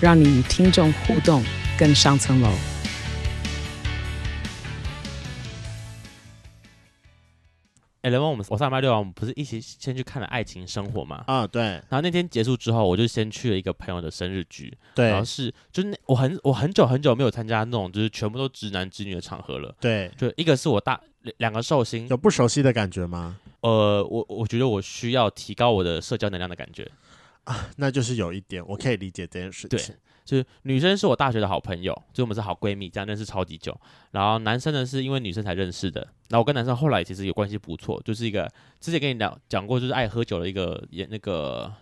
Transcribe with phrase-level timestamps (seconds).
[0.00, 1.42] 让你与听众互动
[1.76, 2.48] 更上层楼。
[8.02, 11.24] 哎，雷蒙，我们我上礼拜六啊，我们不是一起先去看了《爱情生活》嘛？
[11.26, 11.62] 啊，对。
[11.62, 14.72] 然后那天结束之后，我就先去了一个朋友的生日局。
[14.94, 15.08] 对。
[15.08, 19.74] 然后是，就是那我很我很久很久没有参加那种就是全部都直男直女的场合了。
[19.80, 20.08] 对。
[20.16, 21.00] 就一个是我大
[21.38, 23.36] 两个寿星，有不熟悉的感觉吗？
[23.62, 26.88] 呃，我我觉得我需要提高我的社交能量的感觉。
[27.48, 29.78] 啊，那就是有一点，我可以理解这件事情。
[29.78, 29.96] 对。
[30.28, 33.74] 就是女生是我大学的好朋友，就我们是好闺蜜，这样认识超级久。
[34.10, 36.02] 然后男生呢，是因为女生才认识的。
[36.28, 38.46] 然后我跟男生后来其实有关系不错，就是一个
[38.78, 41.72] 之前跟你讲讲过，就是爱喝酒的一个也那个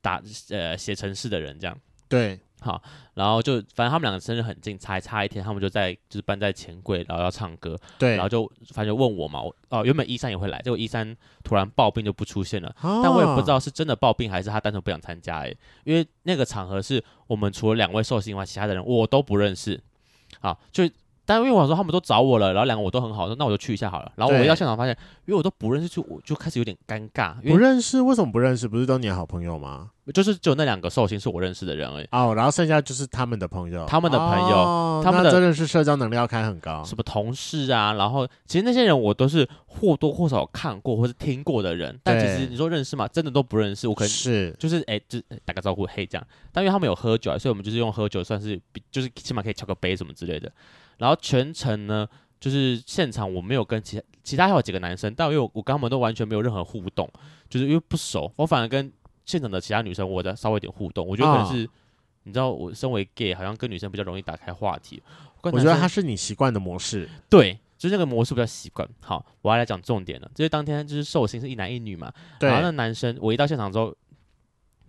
[0.00, 1.76] 打呃写程式的人，这样。
[2.08, 2.38] 对。
[2.60, 2.82] 好，
[3.14, 7.78] 然后就反正他们两个生日很近，才差一天，他们就在就是搬在钱柜，然后要唱歌。
[7.98, 19.80] 对，然后就反正就问我嘛，我哦原本一三也会来，结果一三突然暴病就不出现了，哦，但我也不知道是真的暴病还是他单纯不想参加哎，因为那个场合是我们除了两位寿星以外，其他的人我都不认识。
[20.40, 20.88] 好，就。
[21.28, 24.10] 但因为我说他们都找我了，然后两个我都很好，说那我就去一下好了。
[24.16, 27.34] 然后我一到现场发现，因为我都不认识，就我就开始有点尴尬。
[27.42, 28.00] 因为不认识？
[28.00, 28.66] 为什么不认识？
[28.66, 29.90] 不是都你的好朋友吗？
[30.14, 32.08] 就是只有那两个寿星是我认识的人而已。
[32.12, 36.82] 哦，然后剩下就是他们的朋友，他们的朋友，哦、他们的真的是社交能力要开很高。
[36.82, 37.92] 什么同事啊？
[37.92, 43.06] 然后其实那些人我都是或多或少看过或是听过的人，但其实你说认识吗？
[43.06, 43.86] 真的都不认识。
[43.86, 46.26] 我可能是就是哎，就打个招呼嘿这样。
[46.52, 50.50] 但因为他们有喝酒，所以我们就是用喝酒算是比，就是起码可以敲个杯什么之类的。
[50.98, 52.06] 然后全程呢，
[52.38, 57.10] 就是现场我没有跟其他其他还有几个男生，但因为我我跟他们都完全没有任何互动，
[57.48, 58.92] 就是因为不熟，我反而跟
[59.24, 61.06] 现场的其他女生我在稍微有点互动。
[61.06, 61.70] 我觉得可能是、哦、
[62.24, 65.02] 你知道，我身为 gay，好像跟女生比较容易打开话题。
[65.40, 68.86] 我，我觉得他是你习惯的模式，对，就是那个模式比较习惯。
[69.00, 73.96] 好，我要来讲重点了，就是当天就是寿星是一男一女嘛，然后那男生我一到现场之后，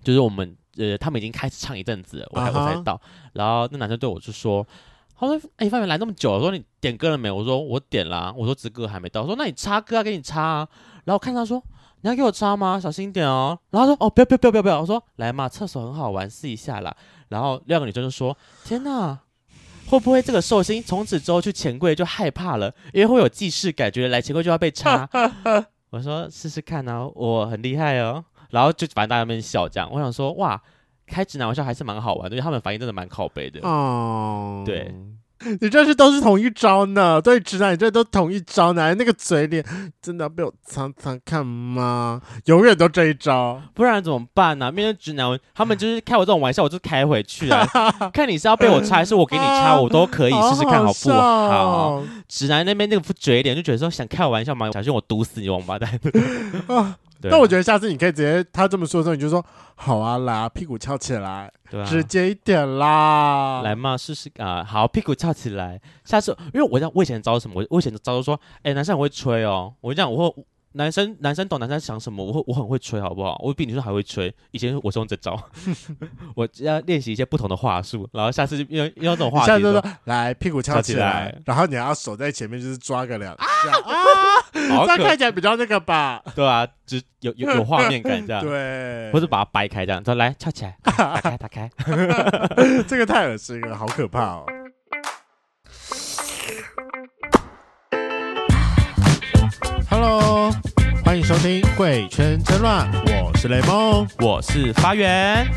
[0.03, 2.99] 就是我们呃他们已经开始唱一阵子了，我才、uh-huh、我才到，
[3.33, 4.67] 然后那男生对我就说。
[5.19, 7.29] 他说：“哎、欸，范远来那么久了，说你点歌了没？
[7.29, 9.25] 我说我点了、我说这歌还没到。
[9.25, 10.67] 说那你插歌啊，给你插啊。
[11.03, 11.61] 然后我看他说
[12.01, 12.79] 你要给我插吗？
[12.79, 13.59] 小心点哦。
[13.71, 14.79] 然后他说哦，不要不要不要不要。
[14.79, 16.95] 我说来嘛，厕所很好玩，试一下啦。
[17.27, 19.19] 然后另外一个女生就说：天哪，
[19.87, 22.73] 会不会这个寿星从此之后去钱柜就害怕了？
[22.93, 25.09] 因为会有既视感觉来钱柜就要被插。
[25.89, 28.23] 我说试试看啊，我很厉害哦。
[28.51, 29.89] 然后就反正大家在那边笑这样。
[29.91, 30.61] 我想说哇。”
[31.09, 33.59] 开直男玩笑还是蛮好玩的，因为他们反应真的蛮靠背的。
[33.67, 34.93] 哦，对，
[35.61, 37.21] 你这是都是同一招呢？
[37.21, 38.93] 对直男，你这都同一招呢？
[38.95, 39.63] 那个嘴脸
[40.01, 42.21] 真的要被我常常看吗？
[42.45, 44.71] 永远都这一招，不然怎么办呢、啊？
[44.71, 47.65] 面对直男，他们就是开我这种玩笑，我就开回去啊。
[48.13, 52.03] 看你是要被我插，还是我给你插，我都可以 试试看好不好？
[52.27, 54.69] 直男那边那个副嘴脸就觉得说想开我玩笑吗？
[54.73, 55.89] 小心我毒死你王八蛋！
[57.23, 65.81] 那我觉得下次你可以直接他这么说的时候，你就说好啊，来啊，屁股翘起来，对啊，直接一点啦，来嘛，试试啊，好，屁股翘起来。
[66.05, 70.45] 下次因为我在我以前招什么，我我以前招说，哎、欸，男生很会吹哦，我这样我会。
[70.73, 73.39] 男生男生懂男生想什么，我会我很会吹，好不好？
[73.43, 74.33] 我比女生还会吹。
[74.51, 75.37] 以前我是用这招，
[76.35, 83.45] 我要练习一些不同的话术，然后下次就用用这种话术说，来屁股翘起来，然后你要手在前面，就是抓个两下
[83.81, 86.21] 啊，啊这样看起来比较那个吧？
[86.35, 91.69] 对啊，就有有有画面感这样， 对，或者把它掰开这样，说来翘起来，打开打开，
[92.87, 94.45] 这个太恶心了，好可怕哦。
[99.91, 100.51] Hello，
[101.03, 102.87] 欢迎收听《贵圈真乱》，
[103.25, 105.47] 我是雷梦，我是发源。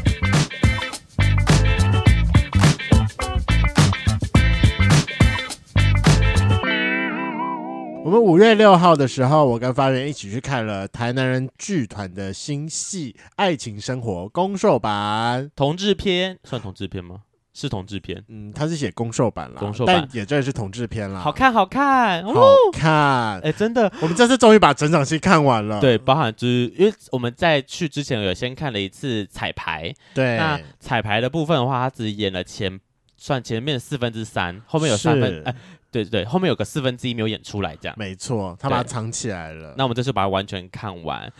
[8.02, 17.20] 我们五月六号的时候，我跟发源一起去看了台南人剧团的新戏《爱情生活》公售版，同志篇，算同志篇吗？
[17.54, 22.32] 是同志片，嗯，他是写攻受版啦，攻受版，但也真的是同志片啦，好看，好看，好
[22.72, 22.92] 看，
[23.40, 32.80] 哎、欸，真的，我们这次终于把整场戏看完了，对，包含就是因为我们在去之前有先看了一次彩排，对，那彩排的部分的话，他只演了前
[33.18, 35.56] 算前面四分之三，后面有三分，哎、欸，
[35.90, 41.30] 对对对，后面有个四分之一没有演出来，这样，没错，他把它藏起来了，那我们这次把它完全看完，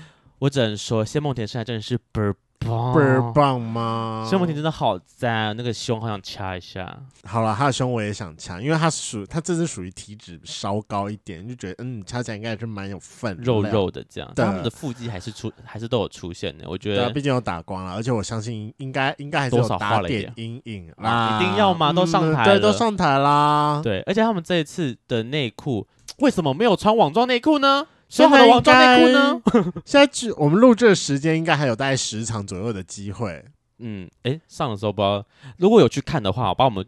[0.40, 2.36] 我只能说谢梦田现在真的是倍儿
[2.66, 4.26] 棒，倍儿棒吗？
[4.28, 6.98] 谢文婷真的好赞，那个胸好想掐一下。
[7.24, 14.28] 好了，他的胸我也想掐，因为他属他这是属于体脂稍高一点，就觉得嗯，掐起来应该也是蛮有分肉肉的这样。
[14.34, 17.12] 但他们的腹肌还是出还是都有出现的，我觉得。
[17.12, 21.92] 毕竟有打光了，而且我相信应该应该还是有打点阴影啦，一定要吗？
[21.92, 23.80] 都上台了，对，都上台啦。
[23.82, 25.86] 对，而且他们这一次的内裤
[26.18, 27.86] 为什么没有穿网状内裤呢？
[28.12, 29.42] 说好的网装内裤呢？
[29.86, 33.42] 现在我们录制的时间应该还有大概十场左右的机会。
[33.78, 35.24] 嗯，哎，上的时候不知道，
[35.56, 36.84] 如果有去看的话，我帮我们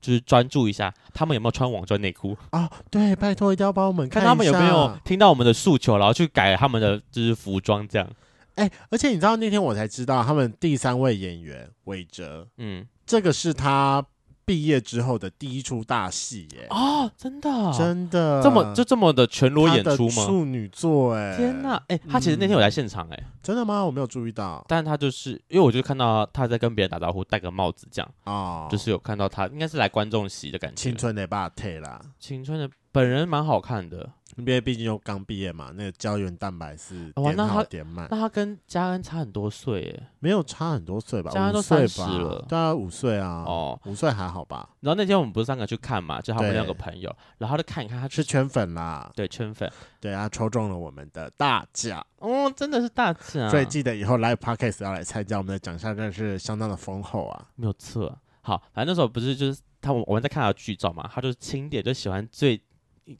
[0.00, 2.68] 就是专注一下，他们有没有穿网装内裤啊？
[2.90, 8.10] 对，拜托一定要帮我们看，看他们有没有听到我们的诉求，然后去改他们的就是服装这样。
[8.56, 14.04] 哎，而且你知道那天我才知道，他们第三位演员韦哲，嗯，这个是他。
[14.44, 16.66] 毕业之后的第一出大戏耶！
[16.70, 20.26] 哦，真的，真的，这么就这么的全裸演出吗？
[20.26, 21.36] 处女座哎！
[21.36, 23.84] 天哪，哎，他其实那天有来现场哎，真的吗？
[23.84, 24.64] 我没有注意到。
[24.68, 30.76] 但是他就是因为我就看到他在跟别人打招呼，戴个帽子这样啊，就是有看到他应该是来观众席的感觉。
[30.76, 34.10] 青春的霸退啦，青春的本人蛮好看的。
[34.36, 38.08] 因为毕竟又刚毕业嘛，那个胶原蛋白是点好点慢。
[38.10, 40.02] 那他跟嘉恩差很多岁耶？
[40.18, 41.30] 没有差很多岁吧？
[41.30, 43.44] 嘉恩都三十了，对啊，五岁啊。
[43.46, 44.68] 哦，五岁还好吧？
[44.80, 49.10] 然后那天我们不是三个去看嘛，就他们两个朋友，然后就看一看，他是圈粉啦。
[49.14, 49.70] 对，圈粉，
[50.00, 53.50] 对啊，抽中了我们的大奖哦，真的是大奖。
[53.50, 57.46] 所以记得以后 Live Podcast 要来参加，我们的奖项真的是相当的丰厚啊。
[57.56, 58.18] 没有错。
[58.42, 62.60] 好，反正那时候不是就是他们我们在看他的剧照嘛，他就是清点，就喜欢最。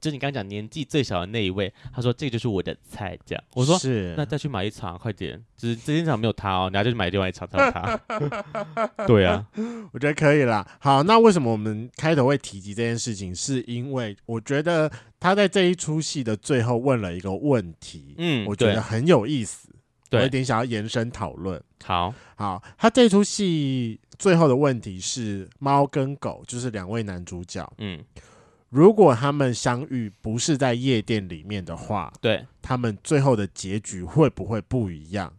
[0.01, 8.01] 就你刚刚讲年纪最小的那一位，他说这个就是我的菜，这样我说是，那再去买一场，快点，就是这间场没有他哦，你要就去买另外一场才有他。
[9.07, 9.47] 对啊，
[9.93, 10.67] 我觉得可以啦。
[10.81, 13.35] 好，那为什么我们开头会提及这件事情？
[13.35, 14.91] 是因为我觉得
[15.21, 19.69] 他在这一出戏的最后问了一个问题，嗯，我觉得很有意思，
[20.13, 21.63] 我有点想要延伸讨论。
[21.85, 28.03] 好，好，他这出戏最后的问题是猫跟狗，就是两位男主角，嗯。
[28.75, 35.33] 如果他们相遇不是在夜店里面的话，对，他们最后的结局会不会不一样？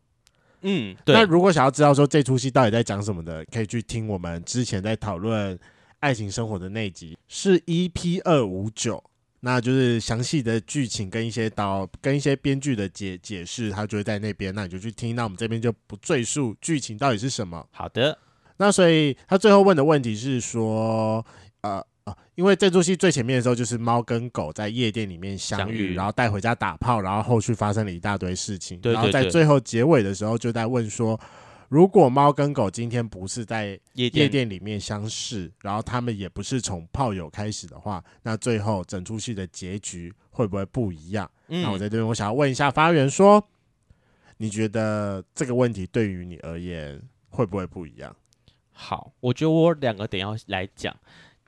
[0.61, 1.13] 嗯，对。
[1.13, 5.59] 那如果想要知道说这出戏到底在讲什么的，可以去听我们之前在讨论
[5.99, 9.03] 爱情生活的那集，是 EP 二五九，
[9.41, 15.13] 那就是详细的剧情跟一些导跟一些编剧的解解释，他就会在那边，那你就去听。
[15.13, 17.67] 那我们这边就不赘述剧情到底是什么。
[17.71, 18.17] 好的，
[18.55, 21.25] 那所以他最后问的问题是说，
[21.59, 21.85] 呃。
[22.06, 28.80] 啊，因为这出戏最前面的时候，就是猫跟狗在夜店里面相遇，相遇然后带回家打炮，然后后续发生了一大堆事情。
[28.80, 31.19] 对对对，然后在最后结尾的时候，就在问说，
[31.68, 41.30] 如果猫跟狗今天不是在夜店里面相识，然后他们也不是从炮友开始的话，那最后整出戏的结局会不会不一样？
[41.48, 43.44] 嗯、那我在这边，我想要问一下发源说，
[44.38, 48.16] 你觉得这个问题对于你而言会不会不一样？
[48.72, 50.96] 好，我觉得我两个点要来讲。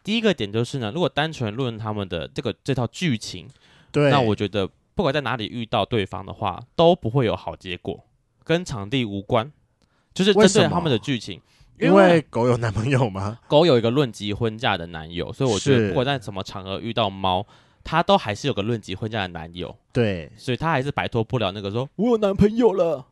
[0.08, 3.46] 第一个点就是呢，如果单纯论他们的这个这套剧情，
[3.92, 4.66] 对，那我觉得
[4.96, 8.06] 不管在哪里遇到对方的话，都不会有好结果，
[8.46, 9.52] 跟场地无关，
[10.14, 11.42] 就是针对他们的剧情。
[11.78, 13.40] 因为，狗有男朋友吗？
[13.50, 17.46] 狗有一个论及婚嫁的男友，所以我觉得不管在什么场合遇到猫，
[17.84, 19.76] 他都还是有个论及婚嫁的男友。
[19.92, 23.08] 对，所以他还是摆脱不了那个说我有男朋友了，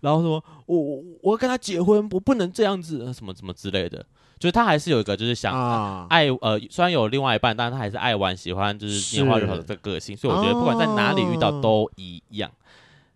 [0.00, 4.04] 然后说我我我要跟他结婚，我不能这样子，什么什么之类的。
[4.42, 12.50] 就是他还是有一个，就是想爱呃，虽然有另外一半，但是他还是爱玩，喜欢就是拈花惹草的这个个性，所以我觉得不管在哪里遇到都一样。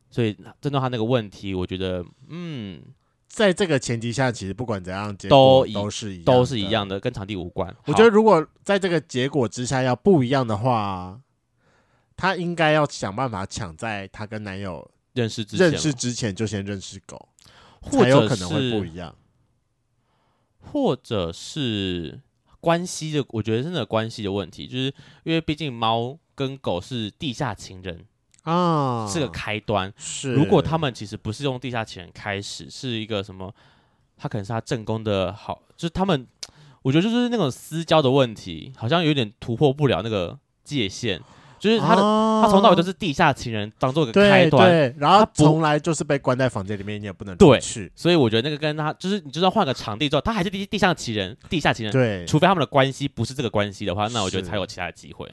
[0.09, 2.81] 所以针对他那个问题，我觉得嗯，
[3.27, 7.75] 在这个前提下，其实不管怎样，结果都是一都是一样的，跟场地无关。
[7.87, 11.21] 我觉得如果在这个结果之下要不一样的话，
[12.17, 17.29] 他应该要想办法抢在他跟男友认识之前认识之前就先认识狗，
[17.91, 19.13] 才有可能会不一样。
[20.73, 22.21] 或者是
[22.61, 24.93] 关系的，我觉得真的关系的问题，就是
[25.25, 28.05] 因为毕竟猫跟狗是地下情人
[28.43, 29.93] 啊，是个开端。
[29.97, 33.55] 是，如果他们其实不是用地下情人开始，是一个什么？
[34.17, 36.27] 他可能是他正宫的好，就是他们，
[36.83, 41.21] 我觉得就是那种私交的问题，好像有点突破不了那个界限。
[41.59, 47.87] 就是他的，哦、他从到尾都是地下情人，当做个开端，对对，然后从来就是被关在房间里面，你也不能出去。
[47.87, 51.93] 对，所以我觉得那个跟他就是，你就算换个场地之后，他还是地地下情人，地下情人。
[51.93, 55.27] 对，除非他们的关系不是这个关系的话，那我觉得才有其他的机会。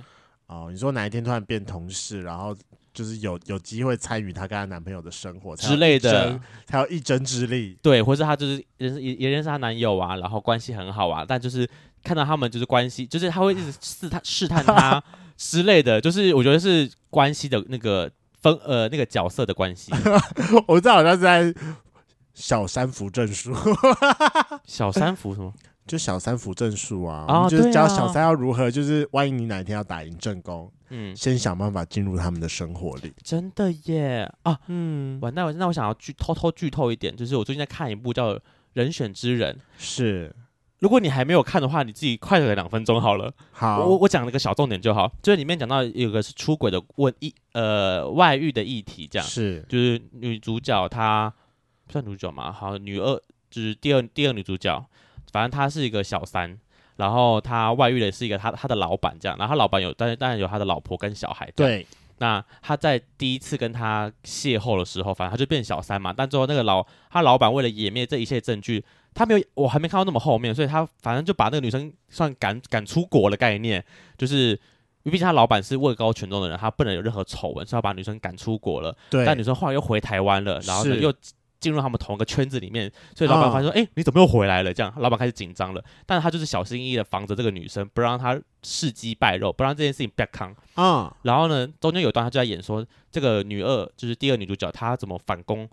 [0.47, 2.55] 哦，你说哪一天突然变同事，然后
[2.93, 7.77] 就是有有机会参与她跟她男朋友的生活之类的，才有一针之力。
[7.81, 11.67] 对，或是他就是认识也也认识她男友啊，然后关系很好啊，但就是
[12.03, 15.03] 看到他们就是关系，就是他会一直试探试探他。
[15.37, 18.11] 之类的，就是我觉得是关系的那个
[18.41, 19.91] 分呃那个角色的关系。
[20.67, 21.53] 我这好像是在
[22.33, 23.53] 小三扶正术，
[24.65, 25.53] 小三扶什么？
[25.85, 33.13] 就小三扶正术啊，哦、就是教小三要如何，就是万一你哪一天要打赢正宫，嗯，先想办法进入他们的生活里。
[33.21, 38.33] 真的耶啊，嗯，完那我那我想要剧偷偷剧透一点，就是我最近在看一部叫
[38.71, 40.33] 《人选之人》，是，
[40.83, 43.33] 如果你还没有看的话，你自己快个两分钟好了。
[43.53, 51.33] 好，我我讲了个小重点就好，就是里面讲到有个是出轨的问议，呃，外遇的议题，这样是，就是女主角她
[51.87, 53.15] 算女主角嘛，好，女二
[53.49, 54.85] 就是第二第二女主角。
[55.31, 56.59] 反正她是一个小三，
[56.97, 61.49] 然后她外遇的是一个他他的老板这样，然后他老板有，但是当然有他的老婆跟小孩。
[61.55, 61.87] 对，
[62.17, 66.11] 那他在第一次跟他邂逅的时候，反正他就变小三嘛。
[66.11, 73.83] 但最后那个老他老板为了湮灭这一切证据，他没有我还没看到那么后面，所以他反正就把那个女生算赶赶出国的概念，
[74.17, 74.49] 就是
[75.03, 78.95] 因为毕竟他老板是位高权重的人，他不能有任何丑闻，所以要把女生赶出国了。
[79.09, 81.13] 对，但女生后来又回台湾了，然后呢又。
[81.63, 85.81] 进入他们同一个圈子里面，所以老板发现说：“哎、你怎么又回来了？”这样，老板开始紧张了。
[86.05, 90.51] 但是他就是小心翼翼的防着这个女生，不让她事机败露，不让这件事情曝光。
[90.73, 95.65] 啊、哦，然后呢，中间有一段他就在演说，这个女二就是第二女主角，她怎么反攻？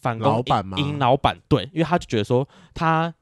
[0.00, 0.78] 反攻老板吗？
[0.78, 1.36] 赢老板？
[1.48, 3.12] 对，因为他就觉得说他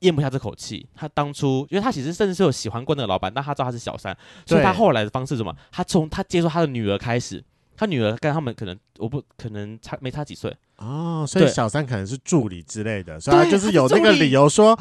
[0.00, 0.88] 咽不下这口气。
[0.94, 4.16] 他当初，因为他其实甚至是有喜欢过那个老板，但他知道他是小三，
[4.46, 5.54] 所以他后来的方式是什么？
[5.70, 7.44] 他从他接受他的女儿开始。
[7.76, 14.78] 他女儿跟他们可能我不可能差没差几岁哦，所以小三可能是助理之类的，所以他就是有那个理由说，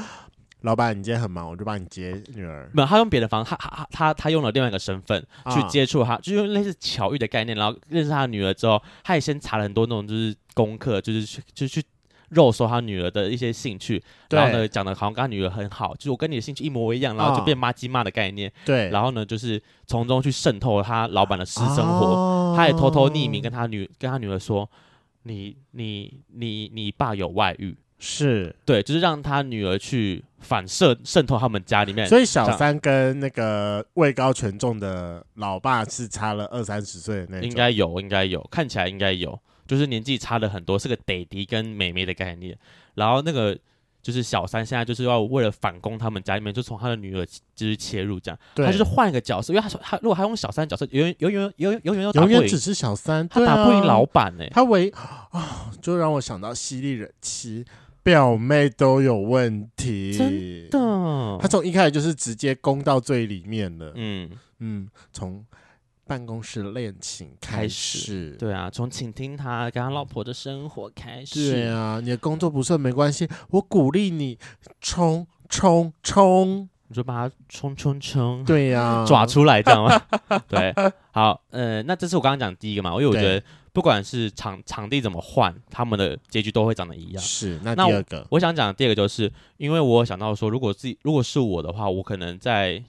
[0.64, 2.70] 老板你今天很忙，我就帮你接女儿。
[2.74, 11.82] 没有，他用别的方，他他他他用了另外一个身份去接触他，就用类似巧遇的概念，然后认识他女儿之后，他也先查了很多那种就是功课，就是去就去。
[12.30, 18.52] 肉搜他女儿的一些兴趣，然后呢，讲的好像跟他女儿很好，就是我跟你的兴趣一模一样，然后就变妈鸡妈的概念。
[18.66, 24.68] 对，然后呢，就是从中去渗透他老板的私生活，哦、他也偷偷匿名跟他女跟他女儿说，
[25.24, 32.06] 你你你你爸有外遇，是对，就是让他女儿去反射渗透他们家里面。
[32.06, 39.40] 所以小三跟那个位高权重的老爸是差了二三十岁的那种，应该有，应该有，看起来应该有。
[39.66, 42.58] 就是年纪差了很多，是个爹地跟妹妹的概念。
[42.96, 43.58] 然后那个
[44.02, 48.38] 就是小三，现在就是要为了反攻他们家里面，就从他的女儿就是切入这样。
[48.56, 54.50] 他就是换一个角色，因为他说他如果他用小三角色，永远永远永远永远永远只是小三，他打不赢老板呢、欸。
[54.50, 55.42] 他唯啊、哦，
[55.82, 57.64] 就让我想到犀利人妻
[58.04, 61.40] 表妹都有问题，真的。
[61.42, 63.94] 他从一开始就是直接攻到最里面了。
[63.96, 64.30] 嗯
[64.60, 65.44] 嗯，从。
[66.06, 71.54] 办公室恋情开始，开始，对啊，从倾听他跟他老婆的生活开始。
[71.54, 74.38] 对啊，你的工作不顺没关系，我鼓励你
[74.82, 78.44] 冲冲冲，你就把它冲冲冲。
[78.46, 80.00] 对呀、啊，抓出来，这样吗？
[80.48, 80.72] 对，
[81.12, 87.24] 好，呃，那这是我刚刚讲第一个嘛，因为我觉得不管是场场地怎么换，他们的结局都会长得一样。
[87.24, 92.84] 是，那第二个，我，我想讲第二个就是，因为我想到说，如果自己如果是我的话，我可能在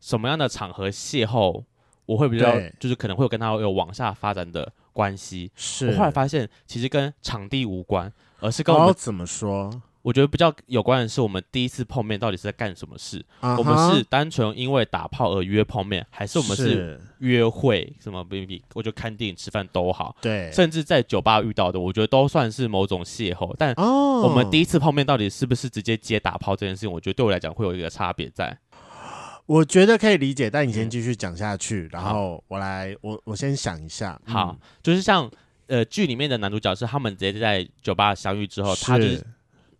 [0.00, 1.64] 什么样的场合邂逅。
[2.06, 5.50] 我会比较，就是可能会有跟他有往下发展的关系。
[5.56, 9.68] 是我后来发现，其实跟场地无关，而是跟我们、哦、怎么说？
[10.06, 17.92] 我觉得比较有关的是，我们第一次碰面到底是在干什么事？Uh-huh、我们是单纯因为打炮而约碰面，还是我们是约会？
[18.00, 18.62] 什么 baby？
[18.94, 20.14] 看电影、吃饭都好。
[20.22, 23.52] 对，甚至在酒吧遇到的，我觉得都算是某种邂逅。
[23.58, 26.92] 但我们第一次碰面到底是不是直接接打炮这件事情？
[26.92, 28.56] 我觉得对我来讲会有一个差别在。
[29.46, 34.16] 我觉得可以理解，但你先继续讲下去，嗯、然后我来，我我先想一下。
[34.24, 35.28] 好，嗯、就是像
[35.66, 39.26] 呃剧里面的男主角是他们直接在酒吧相遇之后，他就是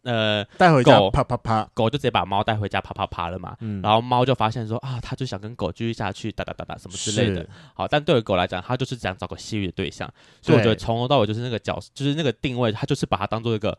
[0.07, 3.55] 呃带回家啪啪啪，狗就直接把猫带回家啪啪啪了嘛。
[3.61, 7.47] 嗯、然后猫就发现说啊，它就想跟狗继续下去哒哒哒哒什么之类的。
[7.75, 10.11] 好，但对于狗来讲，它就是想找个泄欲的对象，
[10.41, 13.77] 所以我觉得从头到尾就是那个角，就是那个定位，它就是把它当做一个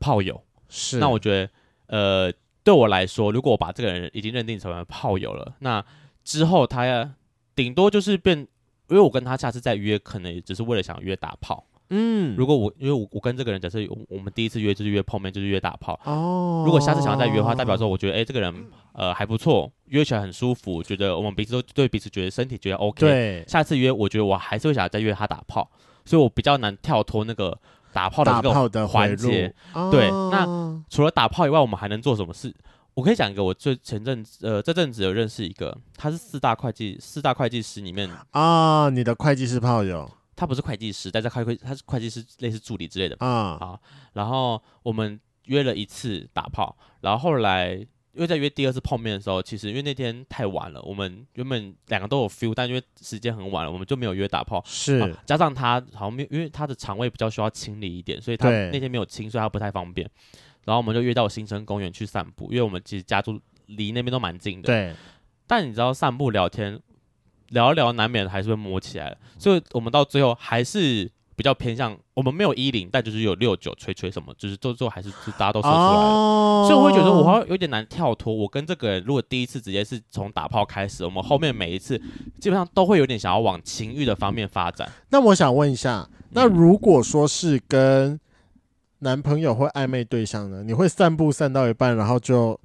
[0.00, 0.42] 炮友。
[0.68, 1.50] 是，那我觉得
[1.86, 2.32] 呃。
[2.66, 5.84] 对我来说，如果我把这个人已经认定成为炮友了，那
[6.24, 7.08] 之后他要，
[7.54, 8.36] 顶多就是变，
[8.88, 11.64] 因为我跟他下次再约，可能也只是为了想约打炮。
[11.90, 13.78] 嗯，如果我因为我我跟这个人假设
[14.08, 15.98] 我们第一次约就是约碰面，就是约打炮。
[16.04, 18.54] 哦，如果下次想要再约的话，代表说我觉得哎这个人
[18.92, 23.00] 呃还不错，约起来很舒服，觉得我们彼此都对彼此觉得身体觉得 OK。
[23.00, 25.70] 对，下次约我觉得我还是会想要再约他打炮，
[26.04, 27.58] 所以我比较难跳脱那个。
[27.92, 28.42] 打炮的这
[28.78, 29.50] 个环节，
[29.90, 32.54] 对，那除了打炮以外，我们还能做什么事？
[32.92, 43.56] 我可以讲一个，我最前阵子，呃，这阵子有认识一个，他是四大会计，四大会计师里面啊，你的会计师炮友，他不是会计师，但是开会，他是会计师，类似助理之类的啊。
[43.58, 43.80] 好，
[44.12, 47.74] 然后我们约了一次打炮，然后后来
[48.12, 54.62] 因为在约第二次碰面的时候，其实因为那天太晚了，我们原本两个都有 feel，但因为时间很晚了，我们就没有约打炮。
[54.66, 60.08] 是，啊、加上他好像没有，因为他的肠胃比较需要清理一点，所以他那天没有清，所以他不太方便。
[60.64, 64.66] 然后我们就约到新生公园去散步，因为我们其实家住离那边都蛮近的。
[64.66, 64.94] 对。
[65.46, 66.80] 但你知道，散步聊天
[67.50, 71.10] 聊一聊，难免还是会摸起来，所以我们到最后还是。
[71.36, 78.34] 比较偏向我们没有一零，但就是有六九吹吹什么，就是最后还是大家都说出来了，哦、所以我会觉得我好像有点难跳脱。
[78.34, 81.98] 我跟这个人如果第一次直接是从打炮开始，我们后面每一次
[82.40, 84.90] 基本上都会有点想要往情欲的方面发展。
[85.10, 88.18] 那我想问一下，那如果说是跟
[89.00, 90.62] 男朋友或暧昧对象呢？
[90.62, 92.58] 你会散步散到一半，然后就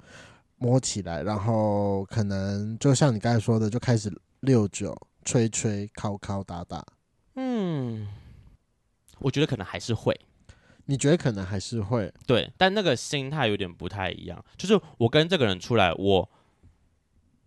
[0.56, 4.10] 摸起来，然后可能就像你刚才说的，就开始
[4.42, 6.84] 六九吹吹、敲敲打打，
[7.36, 8.08] 嗯。
[9.20, 10.20] 我觉得可能还是会，
[10.86, 12.12] 你觉得可能还是会？
[12.26, 14.44] 对，但那个心态有点不太一样。
[14.56, 16.28] 就是我跟这个人出来，我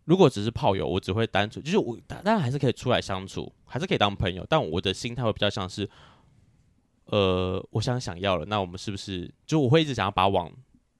[0.05, 5.89] 如果只是炮友，我只会单纯，就是我当然还是可以出来相处，还是可以当朋友，但我的心态会比较像是，
[7.07, 10.49] 呃，我想想要了，那我们是不是就我会一直想要把网。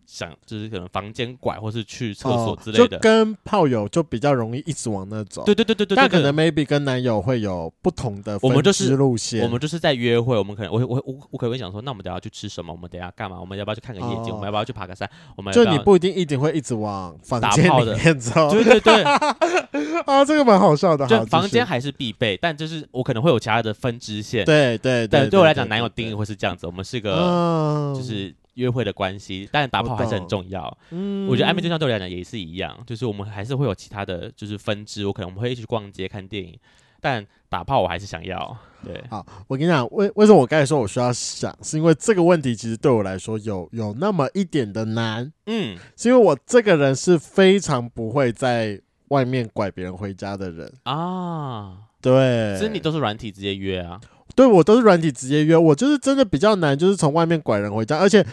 [0.06, 5.44] 想就是可能房间拐，或是去厕所之类的，哦，就跟炮友就比较容易一直往那走。
[5.44, 9.44] 对对对对对，但可能 maybe 跟男友会有不同的分支路线。
[9.44, 12.72] 我们就是在约会，我们可能我我我我可能会想说，那我们等下去吃什么？
[12.72, 13.40] 我们等下干嘛？
[13.40, 14.32] 我们要不要去看个夜景？
[14.32, 15.10] 哦、我们要不要去爬个山？
[15.36, 18.50] 我们就你不一定一定会一直往房间里面走。
[18.52, 19.04] 对对对，
[20.06, 21.06] 啊，这个蛮好笑的。
[21.08, 24.46] 就房间还是必备，但就是我可能会有其他的分支线。
[24.46, 26.66] 对对对，但对我来讲，男友定义会是这样子。
[26.68, 28.34] 我们是个就是。
[28.56, 30.78] 约会的关系，但打炮还是很重要。
[30.90, 35.06] 嗯，我觉得暧昧对象对我来讲也是一样，就是我们还是会有其他的就是分支。
[35.06, 36.58] 我可能我们会一起去逛街、看电影，
[37.00, 38.58] 但打炮我还是想要。
[38.84, 45.32] 对，好，我跟你讲，为为什么我刚才说我需要想，是因为这个问题其实对我来说有有那么一点的难。
[45.48, 51.78] 嗯，是因为我这个人是非常不会在外面拐别人回家的人啊。
[52.00, 54.00] 对，其实你都是软体直接约啊。
[54.36, 58.26] 对，我都是软体直接约，我就是真的比较难，就是从外面拐人回家，而且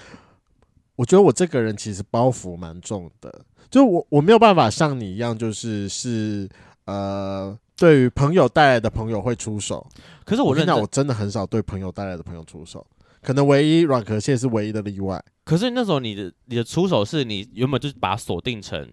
[0.96, 6.48] 我觉得我这个人其实包袱蛮重的，就我我没有办法像你一样，就是是
[6.86, 9.86] 呃，对于朋友带来的朋友会出手，
[10.24, 12.84] 可是我认为我真的很少对朋友带来的朋友出手，
[13.22, 15.22] 可能唯一软壳蟹是唯一的例外。
[15.44, 18.88] 可是那时候你的你的出手是你原本就是把它锁定成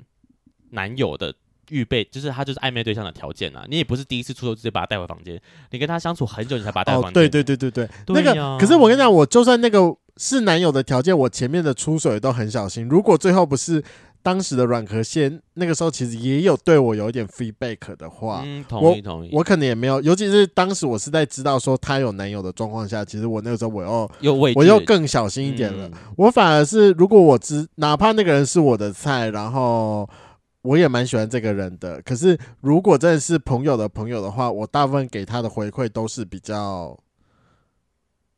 [0.69, 1.33] 男友的。
[1.69, 5.39] 预备就是他就是暧昧对象的条件啊，你也不是第一次出手直接把他带回房间，
[5.71, 7.23] 你跟他相处很久你才把他带回房间。
[7.23, 12.87] 哦，对对对对对，对那个可是我跟你讲，我就算那个是男友的条件，我前面的出手也都很小心。
[12.87, 13.83] 如果最后不是
[14.21, 25.87] 当时的软壳蟹，那个时候其实也有对我有一点 feedback 的话，嗯，同意同意，我可能也没有，尤其是当时我是在知道说他有男友的状况下，其实我那个时候我又又我又更小心一点了。
[25.87, 30.09] 嗯，我反而是如果我知哪怕那个人是我的菜，然后。
[30.61, 36.97] 我也蛮喜欢这个人的，可是如果真的是朋友的朋友的话，我大部分给他的回馈都是比较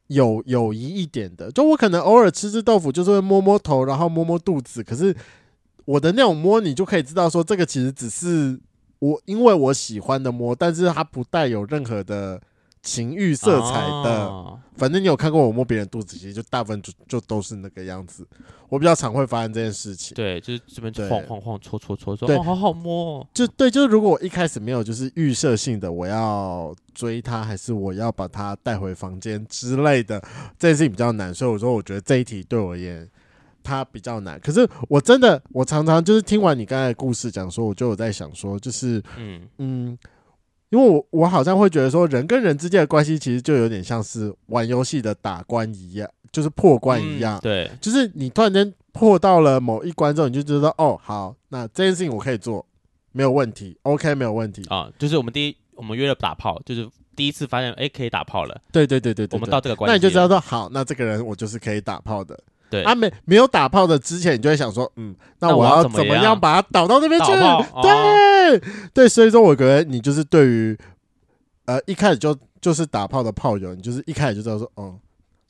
[0.07, 1.51] 有友谊一点的。
[1.51, 4.83] 就我可能偶尔吃吃豆腐，就是会摸摸头，然后摸摸肚子。
[4.83, 5.15] 可是
[5.85, 8.59] 我的那种摸，你就可以知道说，这个其实只是
[8.99, 12.41] 我因为我喜欢的摸，但是它不带有任何的。
[12.83, 18.25] 情欲色彩的，哦、反正你有看过我摸别人肚子，其实就大部分就就都是那个样子。
[18.69, 23.27] 我比较常会发生这件事情，对，就是这边晃晃晃搓搓搓搓，对，好好摸、哦。
[23.33, 30.19] 就对，就是如果我一开始没有就是预设性的我要追他，还是我要把他带回房间之类的，
[30.57, 31.31] 这件事情比较难。
[31.33, 33.07] 所以我说，我觉得这一题对我而言，
[33.61, 34.39] 它比较难。
[34.39, 39.97] 可是我真的，我常常就是听完你刚才的故事讲说，我就有在想说，就是嗯嗯。
[40.71, 47.37] 因为我我好像会觉得说，人跟人之间的关系其实就有点像是玩游戏的打关一样，就是破关一样。
[47.39, 52.65] 嗯、对，就是你突然间破到了某一关之后，你就知道哦，好，那这件事情我可以做，
[53.11, 54.89] 没有问题，OK，没有问题啊。
[54.97, 58.61] 就是我们第一，我们约了打炮，就是第一次发现，哎，可以打炮了。
[58.71, 62.39] 对对对对对，我们到这个关系，那你就知道说，好，那这个人我就是可以打炮的。
[62.71, 67.31] 对啊，没没有打炮的之前，你就会想说，嗯，那我要怎么样把它导到那边去？
[67.33, 68.61] 对、哦、
[68.93, 70.75] 对，所以说我觉得你就是对于。
[71.65, 74.95] 呃，一开始就就是打炮的炮友，你就是一开始就知道说，哦，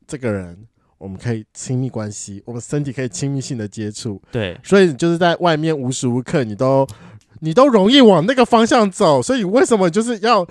[0.05, 0.55] 这个人
[0.97, 6.85] 我们可以亲密关系，我们身体可以亲密性的接触，对，所以你就是在外面无时无刻你都
[7.39, 10.45] 你都容易往那个方向走，所以为什么就是要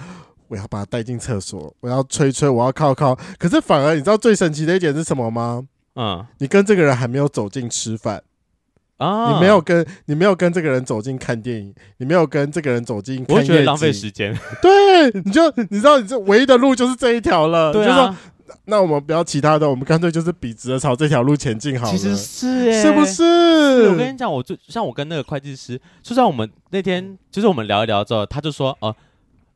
[0.48, 5.62] 我要把他带进厕所，我要吹吹，我要靠靠，可是反而你知道最神奇的一点是什么吗？
[5.94, 8.22] 嗯，你跟这个人还没有走进吃饭。
[8.98, 9.32] 啊！
[9.32, 14.38] 你没有跟你没有跟这个人走进看电影，你没有跟这个人走进，我会觉得浪费时间。
[14.60, 17.72] 对，你就你知道，你这唯一的路就是这一条了。
[17.72, 18.16] 对啊，就是说
[18.66, 21.90] 那我们不要其他的，我们干脆就是笔直的朝这条路前进好了。
[21.90, 23.88] 其实是、欸，是不是？
[23.88, 28.96] 我跟你讲，我就像我跟那个会计师，就像我们那天，就是我们聊一聊之后，他就说，哦、呃，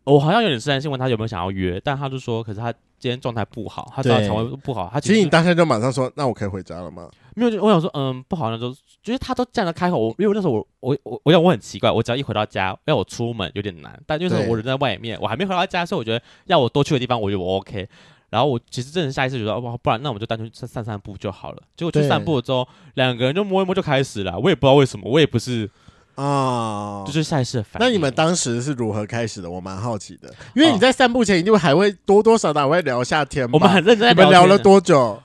[0.05, 4.91] 我好像有点试探性问他有没有想要约，但他就说，可是他今天状态不好，他知道肠胃不好。
[4.93, 7.09] 他其实，你当下就马上说，那我可以回家了吗？
[7.35, 8.71] 没有，我想说，嗯，不好，那就
[9.03, 9.99] 就是他都这样的开口。
[9.99, 17.89] 我因为那时候我我我我想我很奇怪，我只要一回到家，要我出门有点难，但就是我人在外面，我还没回到家，所以我觉得要我多去的地方，我觉得我 OK。
[18.31, 21.63] 然后我其实真的下意识觉得，哇，不然那我们就单纯散散散步就好了。
[21.77, 24.37] 结果去散步了之后，两个人就摸一摸就开始了。
[24.39, 25.71] 我也不知道为什么，我也不是
[26.15, 27.87] 啊，就是赛事的反应。
[27.87, 29.51] 那你们当时是如何开始的？
[29.51, 33.49] 我蛮好奇的，因为你在散步前一定还会多多少少会聊下天。
[33.53, 35.23] 我们很认真，你们聊了多久？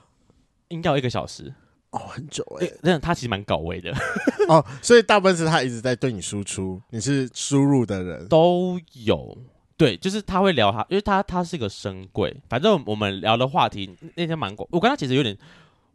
[0.68, 1.52] 应该有一个小时
[1.90, 2.76] 哦，很久哎、欸。
[2.82, 3.92] 那他其实蛮搞味的
[4.48, 9.36] 哦，所以大部分是他一直在对你输出，你是输入的人都有。
[9.76, 14.68] 对，就是他会聊他，因为他他是个深柜，反正我们聊的话题那天蛮广。
[14.70, 15.36] 我跟他其实有点，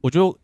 [0.01, 0.38] 我觉得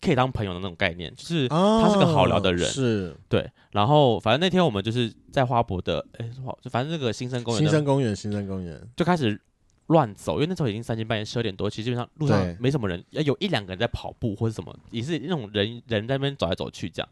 [0.00, 3.50] 可以当朋友的那种概念，就是他是个好聊的人，哦、是对。
[3.72, 6.30] 然后反正那天我们就是在花博的，哎，
[6.70, 9.40] 反正那个新生公园，新生公园，新生公园就开始
[9.88, 17.08] 乱走，因为那时候已经三更半夜十二点多，其实基本上路上没什么人，有一两个人在跑步或者什么，也是那种人人在那边走来走去这样。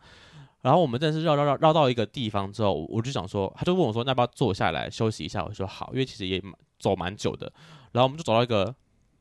[0.62, 5.44] 然后我们真的是绕绕绕绕到一个地方之后，我就想说，他就问我说，要不要坐下来休息一下？
[5.44, 6.42] 我说好，因为其实也
[6.78, 7.52] 走蛮久的。
[7.92, 8.74] 然后我们就走到一个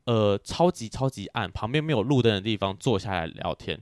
[0.04, 3.80] 呃超级超级暗，旁边没有路灯的地方坐下来聊天。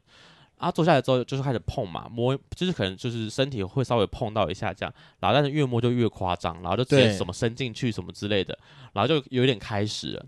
[0.58, 4.94] 然后坐下来之后就是开始碰嘛，摸，就是可能就是身体会稍微碰到一下这样。
[5.18, 8.56] 然后但是越摸就越夸张，然后就直接什么伸进去什么之类的，
[8.92, 10.26] 然后就有点开始了。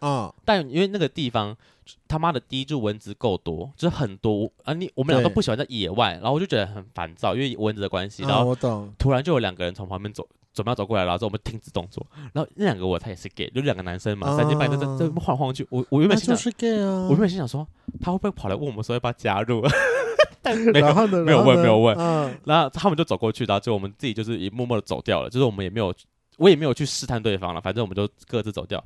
[0.00, 0.34] 啊！
[0.44, 1.56] 但因为那个地方
[2.08, 4.74] 他妈的第一就蚊子够多，就是很多啊！
[4.74, 8.24] 你我们俩都不喜欢在野外，然后我就觉得很烦躁，因为蚊子的关系。
[8.24, 8.54] 然后
[8.98, 12.06] 突然就有两个人从旁边走，准备要走过来，然后之后我们停止动作。
[12.32, 15.66] 然后那两个我他也是 gay，就两个男生嘛，啊、三更半夜在在在晃晃去。
[15.70, 16.52] 我我原本心想，
[17.04, 17.66] 我原本心想说
[18.00, 19.62] 他会不会跑来问我们说要不要加入？
[20.44, 21.96] 但没有没有问没有问。
[21.96, 25.94] 嗯，然后他们就走过去，然后就我们自己就是也默默的走掉了，就是我们也没有，
[26.36, 28.82] 我也没有去试探对方了，反正我们就各自走掉。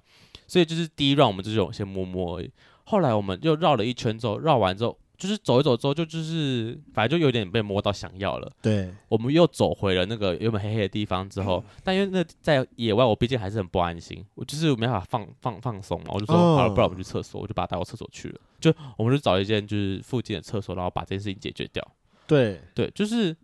[0.47, 2.51] 所以就是第一 round 我们就是有些摸摸而已，
[2.85, 8.53] 后来我们又绕了一圈之后，绕完之后就是走一走之后就就是反正就有点被摸到想要了。
[8.61, 18.41] 对，我们又走回了那个原本黑黑的地方之后，嗯、但因为那在野外我毕竟还是很不安心，我就是没办法放放放松嘛，我就说、哦、好了，不然我们去厕所，我就把他带到厕所去了。
[18.61, 21.87] 就我们就找一间就是附近的厕所，然后把这件事情解决掉。
[22.27, 23.37] 对对，就是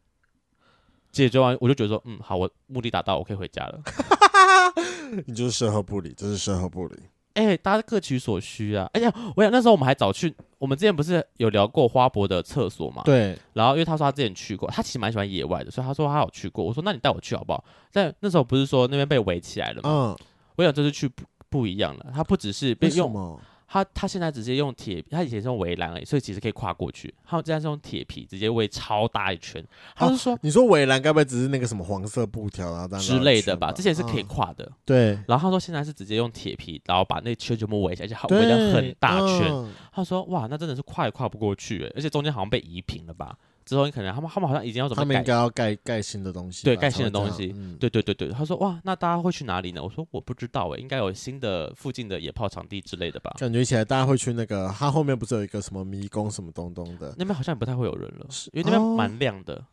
[1.11, 3.81] 解决完我就觉得说嗯好，我目的达到，我可以回家了。
[5.27, 6.97] 你就是售后不理，这是售后不理。
[7.35, 8.89] 哎、欸，大家各取所需啊！
[8.93, 13.03] 哎呀，我想那时候我们还早去，我们之前不是有聊过花博的厕所嘛？
[13.05, 13.37] 对。
[13.53, 16.65] 然后因为他说他之前去过，他其实蛮喜欢野外的，所以他说他有去过。
[16.65, 17.65] 我说那你带我去好不好？
[17.93, 20.17] 但那时候不是说那边被围起来了吗？
[20.19, 20.27] 嗯。
[20.57, 23.39] 我想这次去不不一样了，他不只是被用。
[23.73, 27.15] 他他现在直接用铁，他以前是用围栏而已，所以其实可以跨过去。
[27.25, 29.65] 他现在是用铁皮直接围超大一圈。
[29.97, 33.73] 他是说，你说围栏该不会只是那个什么黄色布条啊之类的吧？
[33.73, 34.71] 之前是可以跨的。
[34.85, 35.19] 对。
[35.27, 39.51] 然后他说现在是直接用铁皮，然后把那圈全部围起来，而且围的很大圈。
[39.91, 43.39] 他说哇，那真的是跨也跨不过去，而且中间好像被移平了吧？
[43.65, 45.03] 之后你可能他们他们好像已经要怎么？
[45.03, 46.65] 他们应该要盖盖新的东西。
[46.65, 47.53] 对，盖新的东西。
[47.57, 49.83] 嗯、对对对对，他说哇，那大家会去哪里呢？
[49.83, 53.35] 我说我不知道诶，应该有新的附近的野炮场地之类的吧？
[53.39, 57.15] 感觉起来大家会去那个，他后面不是有一个什么迷宫什么东东的？
[57.19, 59.65] 那边好像也不太会有人了，因为那边蛮亮的、哦。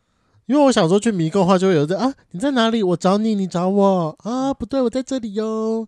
[0.46, 2.82] 因为我想说去迷宫的话，就会有这啊，你在哪里？
[2.82, 4.54] 我找你，你找我啊？
[4.54, 5.88] 不对，我在这里哟。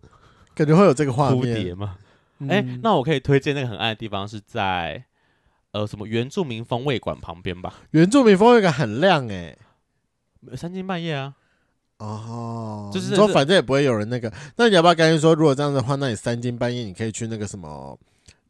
[0.54, 1.56] 感觉会有这个画面。
[1.56, 1.96] 蝴蝶吗？
[2.48, 5.04] 哎、嗯，那我可以推荐那个很暗的地方是在。
[5.72, 7.74] 呃，什么原住民风味馆旁边吧？
[7.92, 9.56] 原住民风味馆很亮哎、
[10.50, 11.34] 欸，三更半夜啊，
[11.96, 14.30] 哦，就是说反正也不会有人那个。
[14.56, 17.98] 那你要不要干脆说，如果这样的话，那你三更半夜你可以去那个什么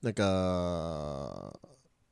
[0.01, 1.53] 那个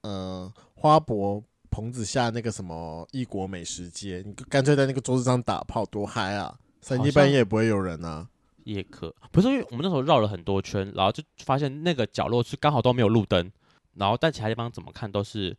[0.03, 6.55] 呃花博棚子下那个什么异国美食街，你干脆在那个桌子上打炮，多嗨啊！
[6.81, 8.29] 三更半夜也不会有人啊，
[8.63, 13.51] 也可不是因为我们那时候绕了很多圈，然后就发现那个角落是刚好都没有路灯。
[13.95, 15.57] 然后，但其他地方怎么看都是，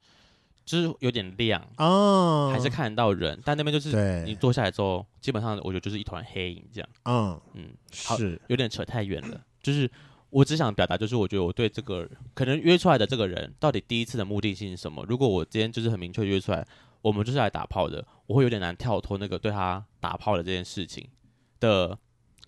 [0.65, 3.39] 就是有点亮哦，还是看得到人。
[3.43, 6.89] 但那边就是你坐下来之后，基本上我觉得就是一团黑影这样。
[7.05, 7.73] 嗯嗯，
[8.05, 9.41] 好，是有点扯太远了。
[9.61, 9.89] 就是
[10.29, 15.05] 我只想表达，就是我觉得我对这个可能约出来的这个人，到底第一次的目的性是什么？
[15.07, 16.65] 如果我今天就是很明确约出来，
[17.01, 21.07] 我们就是来打炮的，我会有点难跳脱那个对他打炮的这件事情
[21.59, 21.97] 的。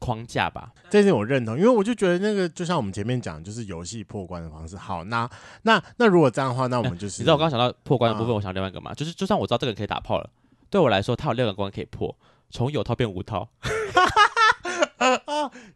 [0.04, 4.76] 框架吧，这点我认同，因为我就觉得那个就像我们前面讲，就是游戏破关的方式。
[4.76, 5.30] 好，那
[5.62, 10.30] 那那如果这样的话，那我们就是、欸、你知道我刚刚想到破关的部分，我想另外一个嘛，啊、就是就算我知道这个人可以打炮了，
[10.70, 12.14] 对我来说，他有六个关可以破，
[12.50, 13.48] 从有套变无套。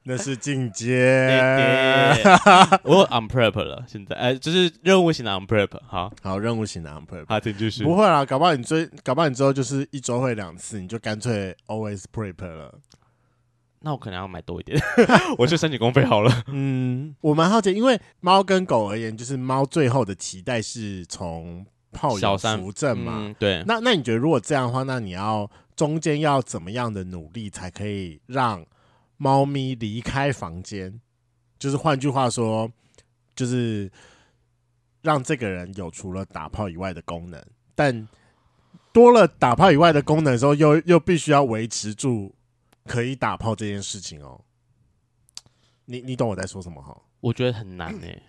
[0.04, 1.38] 那是进阶。
[2.84, 5.70] 我 on prep 了，现在哎，就是任务型的 on prep。
[5.88, 7.26] 好好，任务型的 on prep。
[7.28, 12.74] 好，这就是不会啦，搞不好你最，搞不好你之后就是一周会两次，你就干脆 always prep 了。
[13.88, 14.78] 那我可能要买多一点，
[15.40, 16.44] 我去申请公费好了。
[16.48, 23.14] 嗯，我蛮好奇，因为猫跟狗而言，就是猫最后的期待是从炮友扶正嘛。
[23.20, 28.66] 嗯、对，那那你觉得如果这样的话，那你要中间要怎么样的努力才可以让
[29.16, 31.00] 猫咪离开房间？
[31.58, 32.70] 就是换句话说，
[33.38, 33.90] 就是
[35.02, 37.42] 让这个人有除了打炮以外的功能，
[37.74, 38.06] 但
[38.92, 42.34] 多了打炮以外的功能的时候，又又必须要维持住。
[42.88, 44.42] 可以打炮这件事情哦，
[45.86, 47.00] 你你懂我在说什么哈？
[47.20, 48.24] 我觉得很难呢、欸，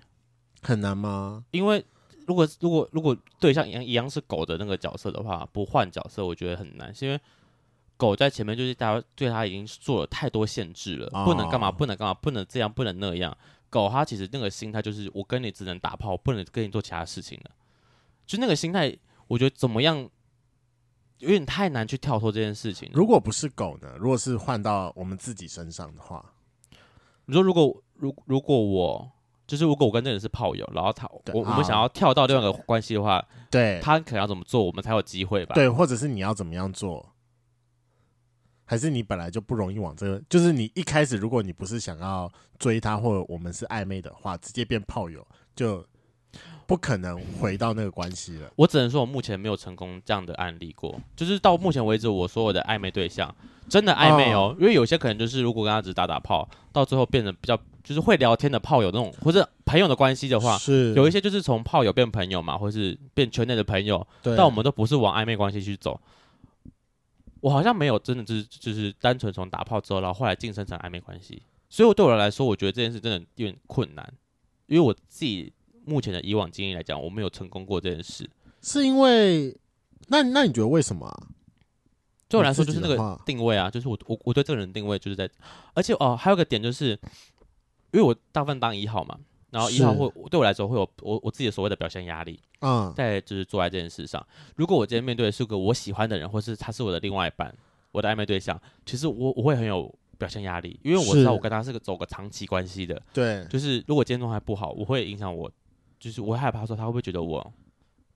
[0.63, 1.45] 很难吗？
[1.53, 1.85] 因为
[2.27, 7.21] 如果如果如果对象一样一样是狗的那个角色的话，不换角色，我觉得很难，是因为
[7.97, 13.37] 狗在前面就是大家对它已经做了太多限制了，不能干嘛，不能干嘛，不能这样，不能那样。
[13.71, 17.51] 狗它其实那个心态就是我跟你只能打炮，不能跟你做其他事情了，
[18.27, 20.09] 就那个心态，我觉得怎么样？
[21.19, 22.91] 有点太难去跳脱这件事情。
[22.93, 23.95] 如果不是狗呢？
[23.99, 26.25] 如果是换到我们自己身上的话，
[27.27, 29.11] 你说如果如如果我
[29.47, 35.55] 就是如果我跟这个人是炮友，然后他我我们想要跳到另外一个关系的话，对，他可能要怎么做，我们才有机会吧？
[35.55, 37.15] 对，或者是你要怎么样做？
[38.65, 40.23] 还是你本来就不容易往这个？
[40.29, 45.27] 就是你一开始如果你不是想要追他，或者我们是暧昧的话，直接变炮友
[45.57, 45.85] 就。
[46.69, 48.53] 不可能回到那个关系了。
[48.55, 51.01] 我只能说，我目前没有成功这样的案例过。
[51.17, 53.35] 就是到目前为止，我所有的暧昧对象
[53.71, 54.55] 真的暧昧哦。
[54.61, 64.07] 因为有些可能就是，如果跟他只打打炮，到最后变成比较就是会聊天的炮友那种，或者朋友的关系的话，是有一些就是从炮友变朋友嘛，或是变圈内的朋友。
[64.23, 65.99] 但我们都不是往暧昧关系去走。
[67.41, 71.43] 我好像没有真的就是就是单纯从打炮之后，然后后来晋升成暧昧关系。
[71.71, 74.13] 所以，我对我来说，我觉得这件事真的有点困难，
[74.67, 75.51] 因为我自己。
[75.89, 78.29] 目前的以往经验来讲，我没有成功过这件事，
[78.61, 79.57] 是因为
[80.09, 81.27] 那那你觉得为什么啊？
[82.29, 85.27] 对我来说就是那个定位啊，就是我我我对这个人定位就是在，
[85.73, 86.91] 而且哦还有个点就是，
[87.91, 89.19] 因为我大部分当一号嘛，
[89.51, 94.23] 然后一号会对我来说会有我我自己的所谓的表现压力，嗯，在就是做在这件事上，
[94.57, 97.57] 如果我今天面对的是个我喜欢的人，或是他是我的另外一半，
[97.93, 105.51] 我的暧昧对象，其实我我会很有表现压力，因为我知道我跟他是个走个长期关系的，对，就是如果今天状态不好，我会影响我。
[105.99, 107.53] 就是我会害怕说他会不会觉得我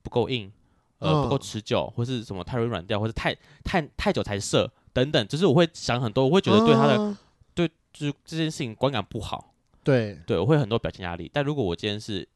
[0.01, 0.51] 不够硬，
[0.99, 5.27] 呃，不够持久，或是什么太容易软掉，或者太太太久才射等等。
[5.27, 7.17] 就是我会想很多，我会觉得对他的、嗯、
[7.53, 9.53] 对，就是这件事情观感不好。
[9.83, 11.29] 对对，我会很多表情压力。
[11.33, 12.27] 但如果我今天是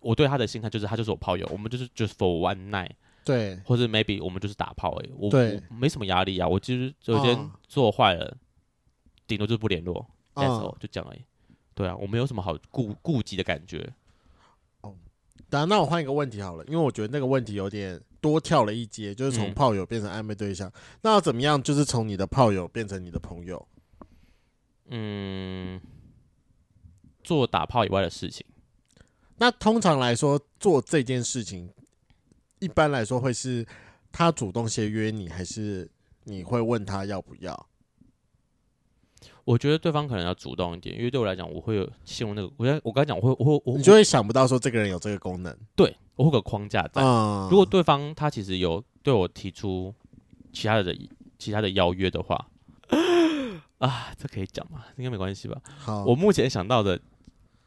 [0.00, 2.92] 我对他的心态就是他就是我炮友，我们就是就是 for one night，
[3.24, 5.12] 对，或者 maybe 我们就是打炮而已。
[5.16, 5.30] 我
[5.68, 6.48] 没什么压力啊。
[6.48, 8.34] 我其实昨天做坏了，
[9.26, 11.20] 顶、嗯、多就是不联络，那时候就这样而已。
[11.74, 13.92] 对啊，我没有什么好顾顾及的感觉。
[15.64, 20.68] 那我换一个问题好了，因为我觉得那个问题有点多跳了一阶，就是从炮友变成暧昧对象。
[20.68, 23.68] 嗯、那要怎么样，就是从你的炮友变成你的朋友？
[24.88, 25.80] 嗯，
[27.22, 28.44] 做打炮以外的事情。
[29.36, 31.70] 那通常来说，做这件事情，
[32.58, 33.66] 一般来说会是
[34.10, 35.90] 他主动先约你，还是
[36.24, 37.68] 你会问他要不要？
[39.44, 42.50] 我觉得对方可能要主动一点，因为对我来讲，我会有信用那个。
[42.56, 45.56] 我我刚才讲，我会我会我你就会想不到说这个人有这个功能。
[45.76, 47.02] 对，我会有个框架在。
[47.02, 49.94] 嗯、如果对方他其实有对我提出
[50.52, 50.96] 其他的
[51.38, 52.46] 其他的邀约的话，
[53.78, 54.84] 啊，这可以讲吗？
[54.96, 55.60] 应该没关系吧？
[55.78, 56.98] 好，我目前想到的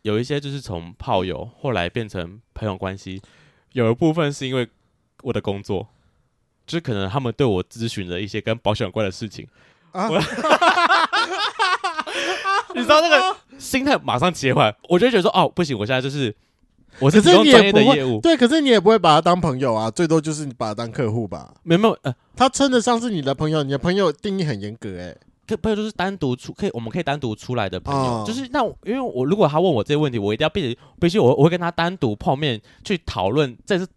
[0.01, 3.21] 有一些就是从炮友后来变成朋友关系，
[3.73, 4.67] 有一部分是因为
[5.21, 5.87] 我的工作，
[6.65, 9.47] 就是可能他们对我咨询了一些跟保险有关的事情。
[9.97, 10.07] 啊
[12.75, 16.33] 你知道那个心态马上切换，我就觉得说哦，不行，我现在就是
[16.99, 21.53] 我是专业的业务，对，可是你也不会把他当朋友啊，最多就是你把他当客户吧。
[21.63, 33.87] 没有，没有，呃，他称得上是你的朋友，你的朋友定义很严格，欸，哎，朋友就是单独出，可以，我们可以单独出来的朋友，哦，就是那因为我如果他问我这些问题，我一定要必须必须我我会跟他单独碰面去讨论，这是。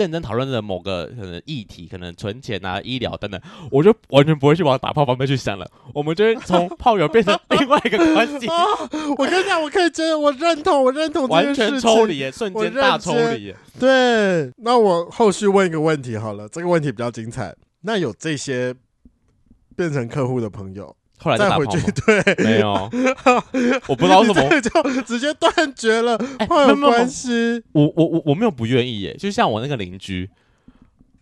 [0.00, 3.38] 认真讨论的某个可能议题，可能存钱啊、医疗等等，
[3.70, 5.70] 我就完全不会去往打炮方面去想了。
[5.92, 8.88] 我们就会从炮友变成另外一个关系、哦。
[9.18, 13.54] 我跟你讲，我可以真的，我认同，我认同，完全抽离，瞬间大抽离。
[13.78, 17.54] 对，那我后续问一个问题好了，这个问题比较精彩。
[17.82, 18.74] 那有这些
[19.76, 20.96] 变成客户的朋友？
[21.22, 22.72] 后来再回去，对，没有，
[23.86, 26.16] 我不知道 为什么就直接断绝了
[26.48, 27.62] 炮友关系。
[27.72, 30.28] 我我我我没有不愿意耶，就像我那个邻居，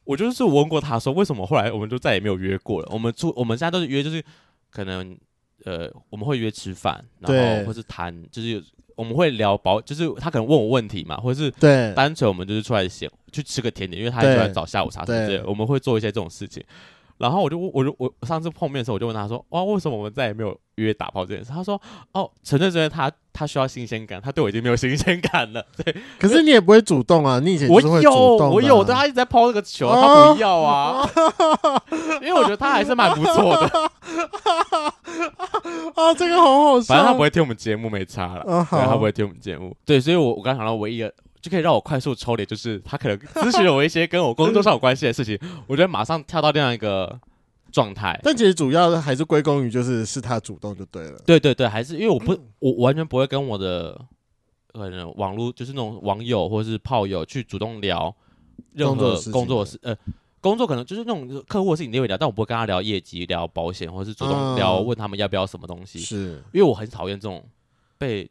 [0.05, 2.89] 我就是问过他说，为什么后来我们就再也没有约过了？
[2.93, 4.23] 我们出我们现在都是约，就是
[4.71, 5.17] 可能
[5.65, 8.63] 呃，我们会约吃饭，然后或是谈，就是
[8.95, 16.63] 我们会聊保，就是他可能问我问题嘛，或者是对，单纯我们就是出来闲去吃个甜点，因为他也出来找下午茶什么之类的，我们会做一些这种事情。
[17.19, 21.81] 然后我就我就我上次碰面的时候，我就问他说：“哇，为什么我们再也没有约打炮这件事？”他说
[22.13, 31.09] ：“哦，纯粹是因为他他需要新鲜感，他对我已经没有新鲜感了。”对，可是你也不会主动啊，你以前我有我有，但他一直在抛这个球，他不要啊，
[32.23, 33.91] 因为我觉得他还是蛮不错的。
[35.97, 36.95] 啊， 这个好好笑。
[36.95, 38.45] 反正他不会听我们节目，没差了。
[38.71, 39.77] 对，他不会听我们节目。
[39.85, 41.13] 对，所以我我刚想到唯一的。
[41.49, 47.19] 就可以让我快速抽离，就是他可能咨询了我一些跟我工作上有关系的事情， 我觉得马上跳到这样一个
[47.73, 48.19] 状态。
[48.23, 51.19] 但其实主要还是归功于就是是他主动就对了。
[51.25, 53.99] 对对对，还是因为我不我完全不会跟我的
[54.73, 58.15] 可能网络就是那种网友或者是炮友去主动聊
[58.75, 59.97] 任何工作事呃
[60.41, 65.99] 工作可能就是那种客户的事情你会聊，但我不会跟他聊业绩、聊保险，或者是主动聊问他们要不要什么东西。
[65.99, 67.45] 是因为我很讨厌这种
[67.97, 68.31] 被。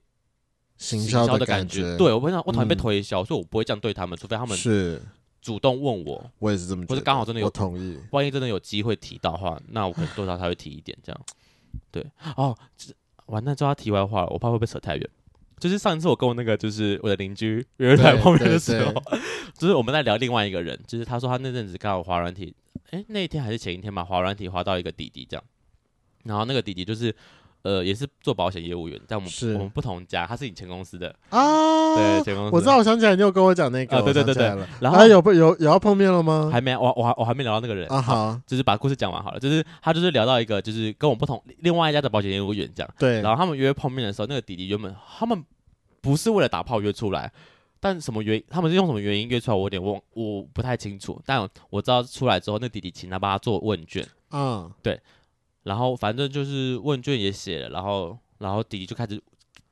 [0.78, 5.02] 行销的感觉，对我不想我讨厌被推销，所以我不会这样对他们，除非他们是
[5.42, 6.32] 主动问我。
[6.38, 11.22] 我也是这么觉得，或者刚好真的有同意，万一真的有机会提到的话，那我可能多少他会提一点这样。
[11.92, 12.56] 对哦，
[13.26, 15.10] 完蛋，就要题外话了，我怕会不会扯太远。
[15.60, 18.94] 就是上一次我跟我那个就是我的邻居约来碰面的时候，
[19.58, 22.56] 就是我们在聊另外一个人，就是他说他那阵子刚好滑软体，
[22.92, 25.44] 哎，那一天还是前一天嘛，滑软体滑到一个弟弟这样，
[26.26, 27.16] 然后那个弟弟就是。
[27.64, 32.56] 呃，也是做保险业务员，在我们我们不同家，他是你前公司的啊，对前公司。
[32.56, 34.58] 我知道，我想起来，你有跟我讲那个，对对对对。
[34.80, 36.50] 然后有有有要碰面了吗？
[36.52, 38.02] 还没，我我还我还没聊到那个人啊。
[38.02, 39.40] 好，就是把故事讲完好了。
[39.40, 42.94] 就是他就是聊到一个，就是跟我们不同另外一家的保险业务员这样。
[42.98, 43.22] 对。
[43.22, 45.44] 然后他们约碰面的时候，那个弟弟原本他们
[46.00, 47.32] 不是为了打炮约出来，
[47.80, 48.44] 但什么原因？
[48.50, 49.58] 他们是用什么原因约出来？
[49.58, 51.20] 我有点忘，我不太清楚。
[51.26, 54.08] 但我知道出来之后，那弟弟请他帮他做问卷。
[54.32, 55.00] 嗯，对。
[55.68, 58.18] 然后反正就是问卷也写了，然后。
[58.40, 59.20] 然后弟弟就开始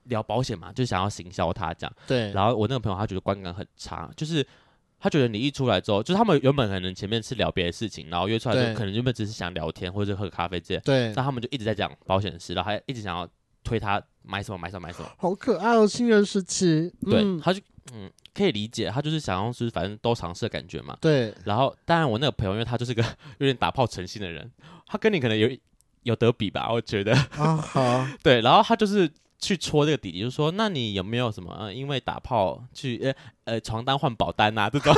[0.06, 1.96] 聊保险嘛，就想要行销他这样。
[2.08, 2.32] 对。
[2.32, 4.44] 然后我那个朋友他觉得观感很差，就是
[5.00, 10.82] 他觉得你一出来之后，就是他们原本可能前面是聊别的事情，然后约出来就可能原本只是想聊天或者喝咖啡这样。
[10.84, 11.14] 对。
[11.16, 13.30] 但他们就一直在讲保险的事，然后还一直想要
[13.64, 15.12] 推他买什么买什么买什么。
[15.20, 16.92] 好可爱哦，新人时期。
[17.02, 17.62] 对，他就
[17.94, 20.98] 嗯可以理解，他就是想要是反正都尝试的感觉嘛。
[21.00, 21.32] 对。
[21.44, 23.04] 然后当然我那个朋友，因为他就是个
[23.38, 24.52] 有点打炮成性的人，
[24.88, 25.48] 他跟你可能有。
[26.06, 27.14] 有得比吧，我觉得。
[27.38, 28.08] 啊好。
[28.24, 31.54] 对，然后他就是去戳这个弟弟，就说：“那你有没有什么？
[31.60, 33.14] 呃因为打炮去呃
[33.44, 34.94] 呃床单换保单啊这种。”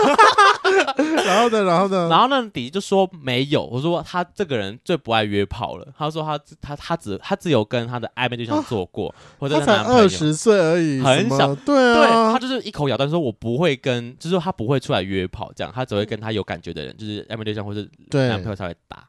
[1.25, 2.07] 然后呢，然后呢？
[2.09, 3.63] 然后那弟弟就说没有。
[3.65, 5.87] 我说他这个人最不爱约炮了。
[5.97, 10.03] 他说他他他只他只有跟他的暧昧对象做过，或者男朋友。
[10.03, 11.55] 二十岁而已，很小。
[11.55, 11.95] 对啊。
[11.95, 19.07] 对，他就是一口咬断说：“我不会跟，就是说他不会出来约炮，这样他只会跟他有感觉的人，就是暧昧对象或者男朋友才会打。”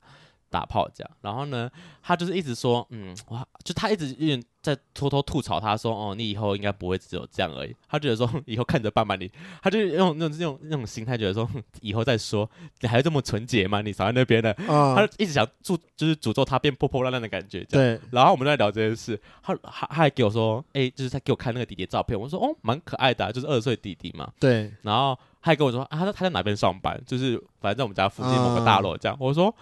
[0.51, 1.71] 打炮这样，然后呢，
[2.03, 7.75] 他就是一直说，嗯，哇，就他一直有点在偷偷吐槽，他说，哦，你以后应该不会只有这样而已。
[7.89, 9.31] 他觉得说， 以后看着办吧，你，
[9.63, 11.49] 他就用那种那种那种心态，觉得说，
[11.81, 12.49] 以后再说，
[12.81, 13.81] 你还这么纯洁吗？
[13.83, 17.63] 你少在那边的，嗯、他就一直想诅，就是诅咒他变破破烂烂的感觉。
[17.65, 18.01] 对。
[18.11, 24.33] 然后我们在聊这件事，他他他还给我说，哎、欸，就是他给我看那个弟弟的照片，我说，哦，蛮可爱的、啊，就是二十岁弟弟嘛。
[24.41, 24.73] 对。
[24.83, 27.01] 然后他还跟我说，啊，他他在哪边上班？
[27.07, 29.17] 就是反正在我们家附近某个大楼这样。
[29.21, 29.55] 嗯、我说。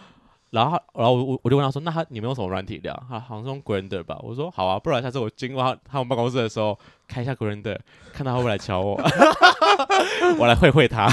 [0.50, 2.94] 然后，然后我我就问他说：“那他你们用什么软体聊？
[3.09, 6.78] 他好像是用 Grinder 吧？”我说：“好啊，不然下次我经过他他们办公室的时候，
[7.09, 7.76] 开一下 Grinder，
[8.12, 8.94] 看他会不会来敲我，
[10.38, 11.09] 我来会会他。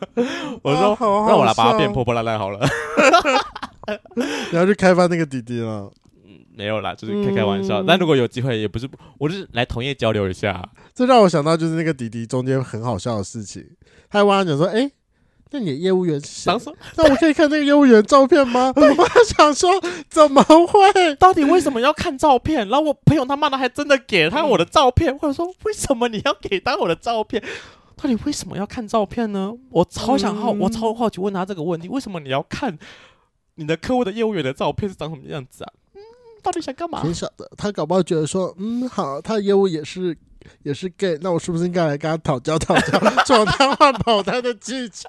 [0.62, 0.96] ”我说
[1.28, 2.66] ：“让我来把他变破破烂烂好了。”
[4.50, 5.90] 你要去开发那个弟弟了？
[6.24, 7.82] 嗯，没有啦，就是开开玩笑。
[7.82, 8.88] 嗯、但如果有机会，也不是，
[9.18, 10.66] 我就是来同业交流一下。
[10.94, 13.64] 这让我想到就是那个弟弟中间很好笑的事情，
[14.08, 14.90] 他还问他讲说：“哎。”
[15.52, 16.52] 那你的业务员是谁？
[16.96, 18.72] 那我可以看那个业务员照片吗？
[18.76, 19.70] 我想说，
[20.08, 21.14] 怎么会？
[21.16, 22.68] 到底为什么要看照片？
[22.68, 27.42] 然后我朋友他妈的还真的给了他我的照片，或者说为什么你要给他我的照片？
[27.96, 29.52] 到底为什么要看照片呢？
[29.70, 32.78] 我超想好，我超好奇问他这个问题：为什么你要看
[33.56, 35.72] 你的客户的业务员的照片是长什么样子啊？
[35.94, 36.00] 嗯，
[36.42, 37.02] 到底想干嘛？
[37.02, 40.16] 挺小的，他搞不好觉得说，嗯，好，他的业务也是。
[40.62, 45.08] 也是 gay，那我是不是应该来跟他讨教讨教 闯单换保单的技巧？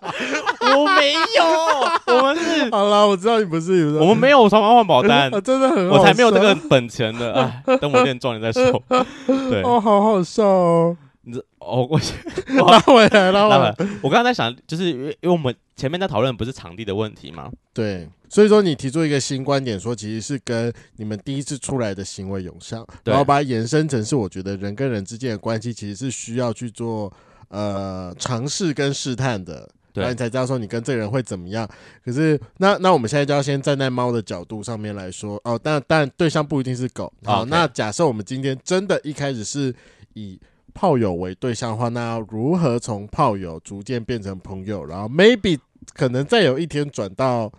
[0.61, 7.33] 我没有，我们是 好了，我知道你不是，我们没有床单换保单，真的很好，我才没有这个本钱的。
[7.33, 8.83] 哎，等我练壮你再说。
[9.27, 10.97] 对，哦，好好笑哦。
[11.23, 11.99] 你这哦，我
[12.71, 13.75] 拉回来，拉回来。
[14.01, 17.51] 我刚刚在想，就是因为因为我们前面在讨论不是场地的问题吗？
[17.73, 18.07] 对。
[18.29, 27.11] 所以说，你提出一个新观点，说其实是跟你们第一次出来的行为有像，然后把它延伸成是，我觉得人跟人之间的关系其实是需要去做
[27.49, 29.69] 呃尝试跟试探的。
[29.93, 31.69] 然后你才知道说你跟这个人会怎么样。
[32.05, 37.11] 可是那那我们现在就要先站在猫的角度上面来说哦，但但对象不一定是狗。
[37.25, 39.75] 好.那假设我们今天真的一开始是
[40.13, 40.39] 以
[40.73, 45.59] 炮友为对象的话，那要如何从炮友逐渐变成朋友，然后 maybe
[45.93, 47.51] 可能再有一天转到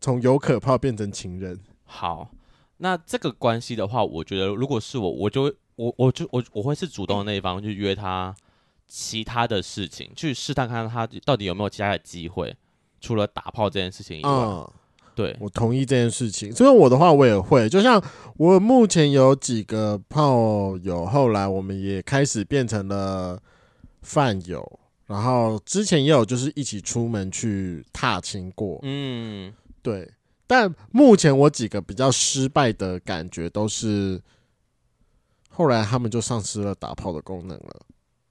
[0.00, 1.58] 从有可炮变成情人？
[1.84, 2.30] 好，
[2.78, 5.42] 那这个关系的话，我觉得如果是我，我就
[5.76, 8.34] 我我就我我会是主动那一方去约他。
[8.86, 12.54] 其他的事情去试探看看他到底有没有其他的机会，
[13.00, 14.30] 除了打炮这件事情以外，
[15.14, 16.52] 对，我同意这件事情。
[16.52, 18.02] 所以我的话，我也会，就像
[18.36, 23.40] 我目前有几个炮友，后来我们也开始变成了
[24.02, 29.52] 饭友，然后之前也有就是一起出门去踏青过，嗯，
[29.82, 30.10] 对。
[30.46, 34.20] 但目前我几个比较失败的感觉都是，
[35.48, 37.80] 后来他们就丧失了打炮的功能了。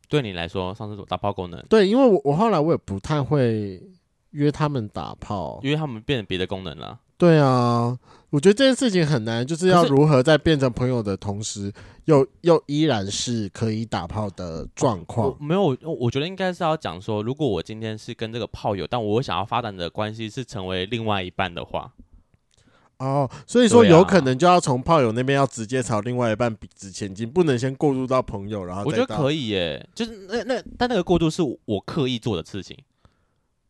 [0.08, 1.60] 对你来说，上厕所打炮功能？
[1.68, 3.82] 对，因为我我后来我也不太会
[4.34, 7.00] 约他们打炮，因为他们变成别的功能了。
[7.18, 7.98] 对啊，
[8.32, 11.72] 我觉得这件事情很难，就是要如何在变成朋友的同时，
[12.06, 15.34] 又又依然是可以打炮的状况。
[15.40, 21.94] 没有，我觉得应该是要讲说，如果我今天是跟这个炮友，但我想要发展的关系是成为另外一半的话。
[22.98, 32.78] 哦，所以说有可能就要从炮友那边要直接朝另外一半笔直前进，不能先过渡到朋友，然后我觉得可以耶，就是那那但那个过渡是我刻意做的事情，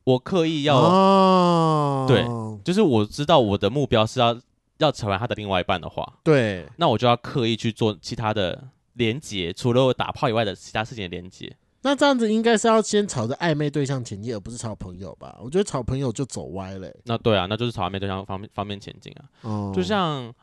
[0.06, 2.26] 我刻意要、哦、对，
[2.64, 4.38] 就是我知道我的目标是要
[4.80, 11.56] 要成为他的另外一半的话，对，那我就要刻意去做其他的连接，除了我打炮以外的其他事情的连接。
[11.86, 15.38] 那这样子应该是要先朝着暧昧对象前进，而不是朝朋友吧？
[15.44, 16.96] 我觉得朝朋友就走歪了、欸。
[17.04, 19.24] 那对啊，那就是朝暧昧对象方面方面前进啊。
[19.42, 20.34] 哦，就像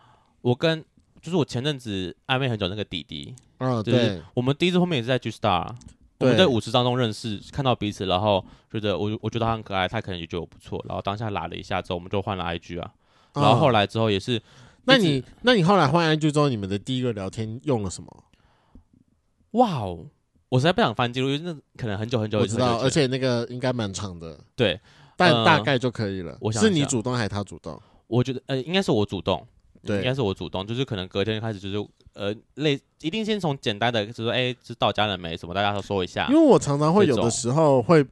[0.43, 0.85] 我跟
[1.23, 5.75] 就是我前阵子暧昧很久那个弟弟，嗯，对，我们第一次后面也是在 G Star，对
[6.21, 12.93] 我们在舞池当中认识，看到彼此，然后觉得我我觉得他很可爱，他可能也觉得我不错，然后当下拉了一下之后，我们就换了 IG 啊。
[13.35, 14.41] 然后后来之后也是，
[14.85, 18.25] 那你那你后来换 IG 之后，你们的第一个聊天用了什么？
[19.53, 20.07] 哇哦！
[20.49, 22.39] 我实在不想翻记录，因为那可能很久很久。
[22.41, 24.39] 我知道，而且那个应该蛮长的。
[24.57, 24.81] 对，
[25.17, 26.37] 但大概就可以了。
[26.41, 27.81] 我想是你主动还是他主动？
[28.09, 29.47] 我觉得呃，应该是我主动。
[29.85, 30.67] 对，应该是我主动。
[30.67, 31.89] 就是可能隔天开始就是
[32.21, 35.35] 呃，类一定先从简单的，就是说哎，知到家了没？
[35.37, 36.29] 什么大家都说一下。
[36.29, 38.05] 因为我常常会有的时候会，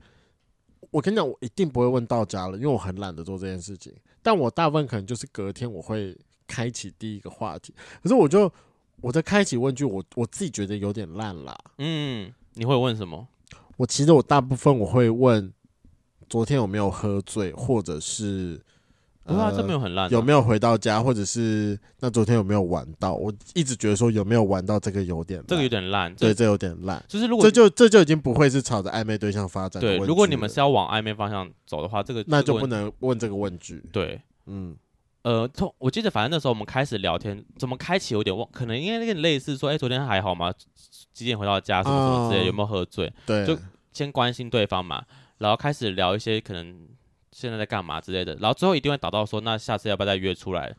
[0.90, 3.94] 我跟你讲，我一定不会问到家了，因为我很懒得做这件事情。
[4.22, 8.50] 但我大部分可能就是隔天我会开启第一个话题，可是我就。
[9.00, 11.56] 我在开启问句，我我自己觉得有点烂啦。
[11.78, 13.28] 嗯，你会问什么？
[13.76, 15.52] 我其实我大部分我会问，
[16.28, 18.60] 昨天有没有喝醉，或者是，
[19.28, 23.14] 不是啊，这没有很烂，有没有回到家，或者是那昨天有没有玩到？
[23.14, 27.02] 我一直觉得说有没有玩到这个有点，这个有点烂，对，这有点烂。
[27.06, 29.80] 就是如果这就这就已经不会是朝着暧昧对象发展。
[29.80, 33.82] 对，如果你们是要往暧昧方向走的话，这个那就不能问这个问句。
[33.92, 34.74] 对，嗯。
[35.22, 40.50] 呃，从我记得，反正那时候我们开始聊天，怎么开启有点忘，可能因为那个类似说，哎、欸，昨天还好吗？
[41.12, 43.12] 几点回到家，什么什么之类，有没有喝醉？
[43.26, 43.58] 对，就
[43.92, 45.04] 先关心对方嘛，
[45.38, 46.88] 然后开始聊一些可能
[47.32, 50.74] 现在在干嘛之类的，然后最后一定会导到说，那下次要不要再约出来？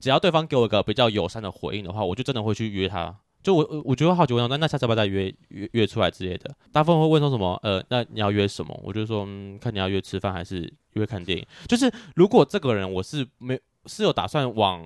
[0.00, 3.14] 只要对方给我一个比较友善的回应的话，我就真的会去约他。
[3.42, 6.54] 就我我觉得好奇问那那下次要不要再约约约出来之类的？
[6.72, 7.58] 大部分会问说什么？
[7.62, 8.78] 呃，那你要约什么？
[8.82, 11.46] 我就说，嗯，看你要约吃饭还是约看电影？
[11.66, 13.58] 就是如果这个人我是没。
[13.88, 14.82] 是有打算往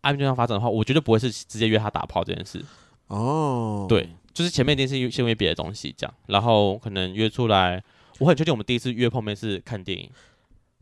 [0.00, 2.64] 暧昧对象发展的话，我绝对不会是直接约他打炮这件事。
[3.08, 7.84] 哦，对，就是前面一定是先约别的东西这样，然后可能约出来，
[8.20, 10.10] 我很确定我们第一次约碰面是看电影。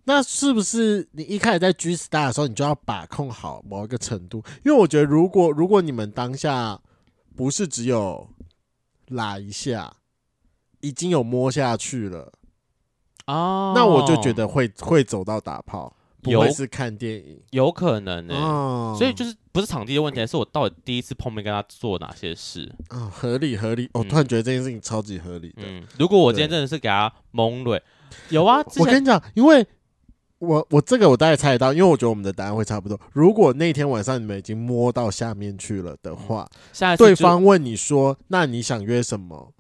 [0.05, 4.43] 那是不是你一开始在 G Star 的时候，你就要把控好某一个程度？
[4.65, 6.81] 因为我觉得，如果如果你们当下
[7.37, 8.29] 不是只有
[9.09, 9.97] 拉一下，
[10.81, 12.33] 已经有摸下去了
[13.27, 15.95] 哦，那我就觉得会会走到打炮。
[16.35, 22.71] 不会是看电影，有可能呢、欸，哦、所以就是不是场地的问题，是我到底第一次碰面跟他做哪些事？
[22.89, 23.11] 啊、哦？
[23.13, 25.63] 合理合理，我、突然觉得这件事情超级合理的。
[25.65, 27.83] 嗯，如果我今天真的是给他蒙对
[28.31, 29.67] 有啊，我跟你讲，因为
[30.39, 32.99] 我我这个我大概猜得到，因为我觉得我们的答案会差不多。
[33.13, 36.49] 如果那天晚上你们已经摸到下面去了的话，
[36.81, 39.53] 嗯、对方问你说，那你想约什么？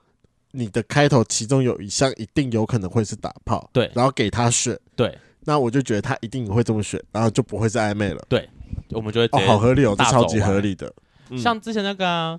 [0.52, 5.16] 你的开头其中有一项一定有可能会是打炮，对，然后给他选，对。
[5.48, 8.22] 那我就觉得他一定会这么选，然后就不会是暧昧了。
[8.28, 8.46] 对，
[8.90, 10.92] 我们就会哦，好合理哦，这超级合理的。
[11.30, 12.38] 嗯、像之前那个、啊、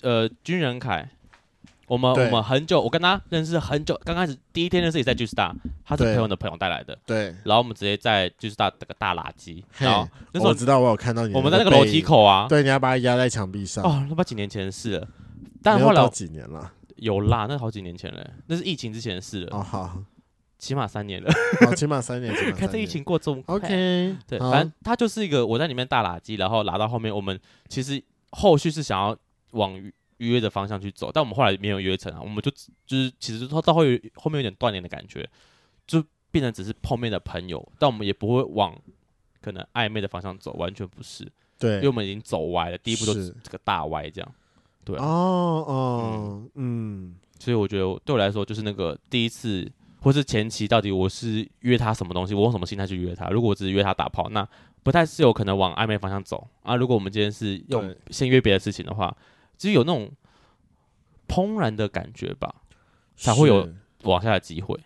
[0.00, 1.06] 呃军人凯，
[1.86, 5.52] 我们我们很久，我跟他认识很久，刚开始第一天认识也在 G Star，
[5.84, 6.98] 他是朋友的朋友带来的。
[7.04, 9.62] 对，然后我们直接在 G Star 这个大垃圾。
[9.76, 13.84] 然后那时候我知道我有看到你，我们在那个楼梯口啊，对，你要把他压在墙壁上。
[13.84, 15.06] 哦，那不几年前的事了，
[15.62, 19.58] 但后来几年了，有啦，那好几年前嘞，那是疫情之前的事了。
[19.58, 19.98] 哦好。
[20.64, 21.30] 起码三年了，
[21.66, 23.56] 哦， 起码三年，看这疫情过这么快。
[23.56, 27.38] OK，对，反正他就是一个我在里面大垃圾，然后拉到后面，我们
[27.68, 29.14] 其实后续是想要
[29.50, 29.78] 往
[30.16, 32.50] 约的方向去走，但我们后来没有约成啊，我们就
[32.86, 33.82] 就是其实到到后
[34.14, 35.28] 后面有点断联的感觉，
[35.86, 38.74] 就变成只是碰面的朋友，但我们也不会往
[39.42, 41.30] 可能暧昧的方向走，完全不是。
[41.58, 44.34] 对，因为我们已经走歪了，第一步就是这个大歪这样。
[44.82, 49.70] 对、啊、哦哦嗯，嗯，所以我觉得对我来说，就是那个第一次
[50.04, 53.30] 或是前期，到底我是约他什么东西，我用什么心态去约他？
[53.30, 54.46] 如果我只是约他打炮，那
[54.82, 56.76] 不太是有可能往暧昧方向走啊。
[56.76, 59.16] 如果我们今天是用先约别的事情的话，
[59.56, 60.10] 其实有那种
[61.26, 62.54] 怦然的感觉吧，
[63.16, 63.66] 才会有
[64.02, 64.78] 往下的机会。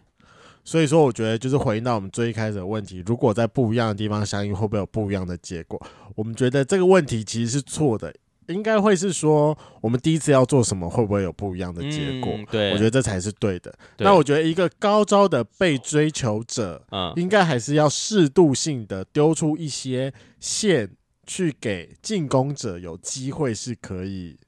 [0.63, 5.85] 所以说，我觉得就是回应到我们最一开始的问题：如果在不一样的地方相遇，会不会有不一样的结果？
[6.15, 8.15] 我们觉得这个问题其实是错的。
[8.49, 12.33] 应该会是说，我们第一次要做什么，会不会有不一样的结果？
[12.35, 13.73] 嗯、对，我觉得这才是对的。
[13.97, 20.91] 对，那我觉得一个高招的被追求者，嗯，应该还是要适度性的丢出一些线，
[21.27, 24.39] 去给进攻者有机会是可以。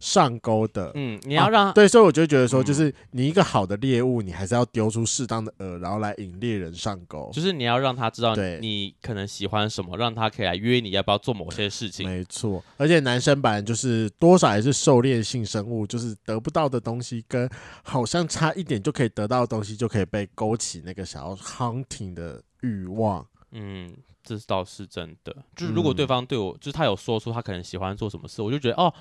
[0.00, 7.28] 上钩的，嗯，你要让、啊、对，所以我就觉得说，就是你一个好的猎物，你还是要丢出适当的饵，然后来引猎人上钩。
[7.32, 12.08] 就是你要让他知道你可能喜欢什么，让他可以来约你，要不要做某些事情。
[12.08, 17.50] 没错，而且男生本来就是多少还是狩猎性生物，就是得不到的东西跟
[17.82, 23.26] 好像差一点就可以得到的东西，就可以被勾起那个想要 hunting 的欲望。
[23.50, 23.92] 嗯，
[24.22, 25.34] 这倒是真的。
[25.56, 28.94] 就是如果对方对我，就是他有说出他可能喜欢做什么事，我就觉得哦。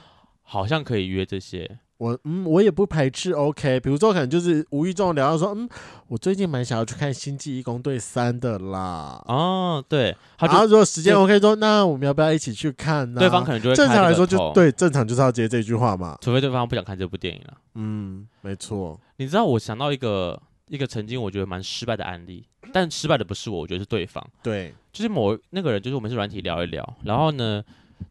[0.49, 3.33] 好像可以约这些，我嗯，我也不排斥。
[3.33, 5.67] OK，比如说可能就是无意中聊到说，嗯，
[6.07, 9.21] 我最近蛮想要去看《星际异攻队三》的啦。
[9.27, 13.19] 哦，对，然后如果时间 OK 说，那我们要不要一起去看呢？
[13.19, 17.57] 对方可能就会正常来说就对，正常就是要接这句话嘛，除非对方不想看这部电影了。
[17.75, 18.97] 嗯，没错。
[19.17, 24.25] 你知道我想到一个一个曾经我觉得蛮失败的案例，但失败的不是我，我觉得是对方。
[24.41, 27.61] 对，就是某那个人，就是我们是软体聊一聊，然后呢，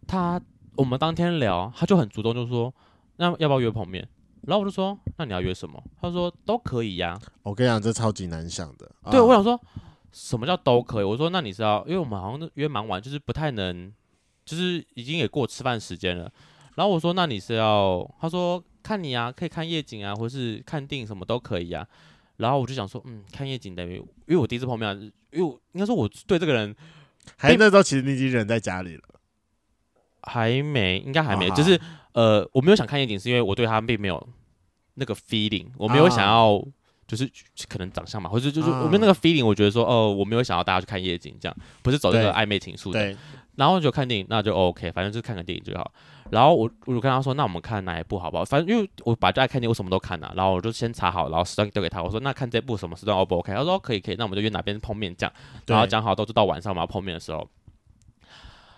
[0.07, 0.39] 他。
[0.77, 2.73] 我们当天聊，他就很主动，就说
[3.17, 4.07] ：“那要不要约碰面？”
[4.47, 8.91] 然后我就说：“那你要约什么？”他说：“都可以呀。”我跟你讲，这超级难想的。
[9.11, 9.61] 对，我想说，
[10.13, 11.05] 什么叫都可以？
[11.05, 13.93] 我说：“那你知道，因为我们好像约蛮晚，就是不太能，
[14.45, 16.31] 就是已经也过吃饭时间了。”
[16.77, 21.87] 然后我说：“那你是要？”他说：“看你啊，可以看夜景啊，或是看电影什么都可以啊。”
[22.37, 23.97] 然后我就想说：“嗯，看夜景等于，
[24.27, 24.95] 因为我第一次碰面，
[25.33, 26.77] 因为我应该说我对这个人，
[27.37, 29.03] 还那时候其实你已经人在家里了。”
[30.27, 31.81] 还没，应该还没，就是
[32.13, 34.29] 呃，我没有想看夜景，是因为我对他并没有
[34.95, 36.63] 那个 feeling，我没有想要，
[37.07, 37.31] 就是
[37.69, 43.17] 可能长相嘛，或者就是我没有那个 feeling，我觉得说，哦，我没有想要大家去看夜景，这样不是走这个暧昧情愫的。
[43.55, 45.91] 然后就看电影，那就 OK，反正就是看个电影就好。
[46.31, 48.45] 然后我我就跟他说，那我们看哪一部好不好？
[48.45, 50.31] 反正因为我本来就爱看电影，我什么都看呐。
[50.37, 53.55] 然后我就先查好，然后时段丢给他，我说那看这部什么时段 O 不 OK？
[53.55, 55.33] 他说可以可以，那我们就约哪边碰面这样。
[55.67, 57.49] 然后讲好都是到晚上我们要碰面的时候。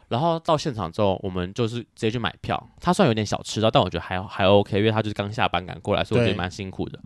[0.09, 2.71] 然后到现场之后，我们就是直接去买票。
[2.81, 6.99] 他虽然有点小吃到，但我觉得还还 OK，因为他就是刚下班赶过来，所以我觉得蛮辛苦的。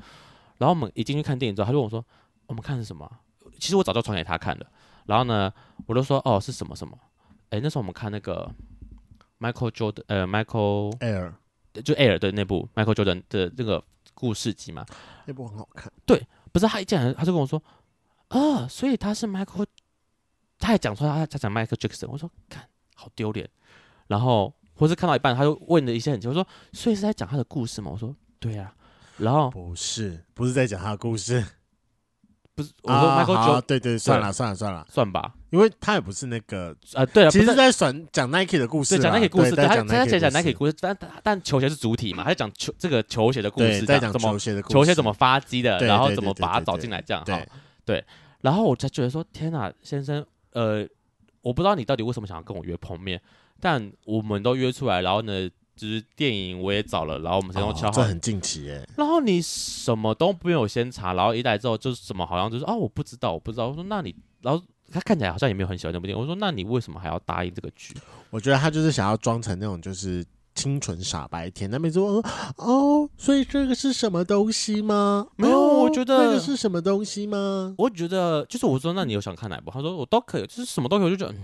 [0.58, 2.04] 然后我们一进去看电影之后，他就问我说
[2.46, 3.10] ：“我们看的是什么？”
[3.58, 4.66] 其实我早就传给他看了。
[5.06, 5.52] 然后呢，
[5.86, 6.96] 我就说：“哦，是什么什么？”
[7.50, 8.48] 哎，那时候我们看那个
[9.40, 11.32] Michael Jordan，呃，Michael Air，
[11.82, 13.82] 就 Air 的那部 Michael Jordan 的那个
[14.14, 14.86] 故事集嘛。
[15.26, 15.92] 那部很好看。
[16.06, 17.60] 对，不是他一进来他就跟我说
[18.28, 19.66] ：“啊，所以他是 Michael。”
[20.60, 22.06] 他还讲出来他他讲 Michael Jackson。
[22.08, 23.48] 我说：“看。”好丢脸，
[24.06, 28.74] 然后或是看到一半，他就问了一些很奇怪，说：“所以是在讲他的故事吗？”我说：“对啊。”
[29.18, 31.44] 然后不是，不是在讲他的故事，
[32.54, 32.72] 不是。
[32.82, 47.40] 我说 Michael Jordan，对对，算了算了算了，算吧，因为他也不是那个啊，对了，其实在讲讲 Nike 的故事，讲 Nike 故事，他他在讲 Nike 故事，但但球鞋是主体嘛，他在讲球这个球鞋的故事，在讲球鞋的球鞋怎么发迹的，然后怎么把它找进来，这样哈，
[47.84, 48.02] 对。
[48.40, 50.88] 然后我才觉得说，天哪，先生，呃。
[51.42, 53.20] 我不知道你到底为什么想要跟我约碰面，
[53.60, 58.88] 但我们都约出来，然后呢，就是电影我也找了，然后我们先用敲好，这很近期耶。
[58.96, 63.68] 然后你什么都没有先查，然后一来之后就是什么好像就是哦，我不知道，我不知道。
[63.68, 66.20] 我说那你，然后他看起来好像也没有很喜欢那部电影。
[66.20, 67.94] 我说那你为什么还要答应这个剧？
[68.30, 70.24] 我觉得他就是想要装成那种就是。
[70.62, 72.24] 清纯傻白甜，那边说
[72.56, 75.26] 哦，所以这个是什么东西吗？
[75.34, 77.74] 没有，我觉得这个是什么东西吗？
[77.76, 79.72] 我觉得就是我说，那你有想看哪部？
[79.72, 81.34] 他说我都可以，就是什么都可以，我就觉得，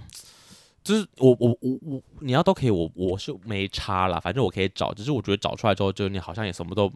[0.84, 6.88] 就是我我我我你要都可以，我我是没差啦，反正我可以找，只是我觉得找出来之后，就你好像也什么都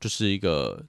[0.00, 0.84] 就是一个。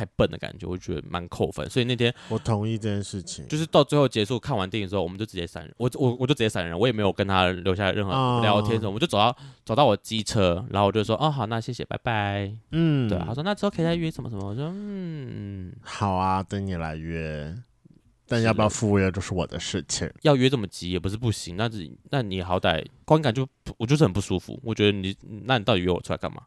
[0.00, 1.68] 太笨的感觉，我觉得蛮扣分。
[1.68, 9.36] 所以那天我同意这件事情，就是到最后结束看完电影之后，我们就直接闪人，我我我就直接闪人，我也没有跟他留下任何聊天什么，哦、我就走到
[9.66, 12.50] 走到我机车，然后我就说哦好，那谢谢，拜拜。
[12.72, 17.54] 嗯，对，他说那之后可以再约什么什么，我说嗯好啊，等你来约。
[18.32, 20.08] 但要不要赴约就是我的事情。
[20.22, 23.44] 要约这么急也不是不行，那是那你好歹观感就
[23.76, 24.56] 我就是很不舒服。
[24.62, 26.40] 我觉得你那你到底约我出来干嘛？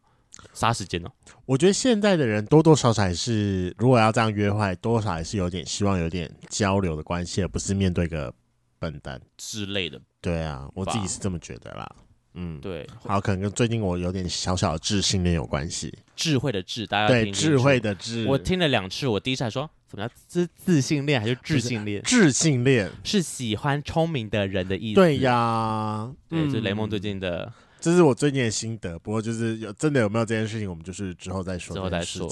[0.52, 1.08] 杀时间呢？
[1.46, 8.32] 我觉得现在的人多多少少还是，如果要这样约会，多少还是有点希望有点交流的关系，而不是面对个
[8.78, 10.00] 笨蛋之类的。
[10.20, 11.90] 对啊，我自己是这么觉得啦。
[12.36, 15.96] 嗯，对，好，可能跟最近我有点小小的智性恋有关系。
[16.16, 19.70] 智慧的智，大家对智慧的智，我听了两次，我第一次还说。
[19.88, 22.02] 什么叫自自信恋还是智性恋？
[22.02, 24.96] 智性恋是喜欢聪明的人的意思。
[24.96, 27.52] 对呀，对，这雷蒙最近的，
[27.84, 28.98] 这是我最近的心得。
[28.98, 31.76] 不过就是有真的有没有这件事情，我们就是之后再说。
[31.76, 32.26] 之后再说。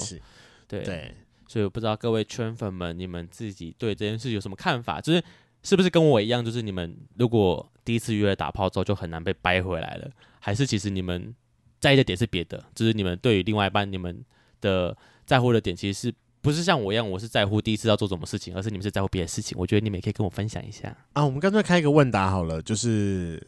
[0.67, 1.15] 对对，
[1.47, 4.99] 所以我不知道各位圈粉们，你们自己对这件事有什么看法？
[4.99, 5.23] 就是
[5.61, 11.35] 是不是跟我一样，就是你们如果第一次约打炮之后就很难被掰回来了，还是其实你们
[11.79, 12.65] 在意的点是别的？
[12.73, 14.25] 就是你们对于另外一半，你们
[14.59, 16.13] 的在乎的点其实是。
[16.41, 19.57] 不是像我一样，我是在乎第一次要做什么事情，而是你们是在乎别的事情。
[19.57, 21.23] 我觉得你们也可以跟我分享一下啊。
[21.23, 23.41] 我们干脆开一个问答好了，就是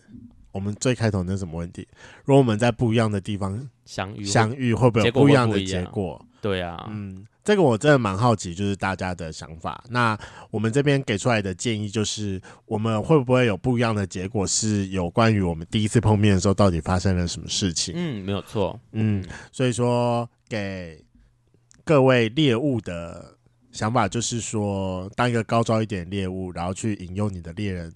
[0.56, 1.88] 我们最开头那什么问题？
[2.24, 6.26] 如果我们在不一样的地方相遇，相遇会不会有不一样的结果？
[6.42, 9.84] 对啊，嗯，这个我真的蛮好奇，就是大家的想法。
[9.90, 10.18] 那
[10.50, 14.48] 我们这边给出来的建议就是，我们会不会有不一样的结果？
[14.48, 17.94] 是有关于我们第一次碰面的时候到底发生了什么事情？
[17.98, 18.80] 嗯，没有错。
[18.94, 21.04] 嗯，所以说给。
[21.88, 23.38] 各位猎物的
[23.72, 27.94] 想法就是说，当一个高招一点猎物，然后去引诱你的猎人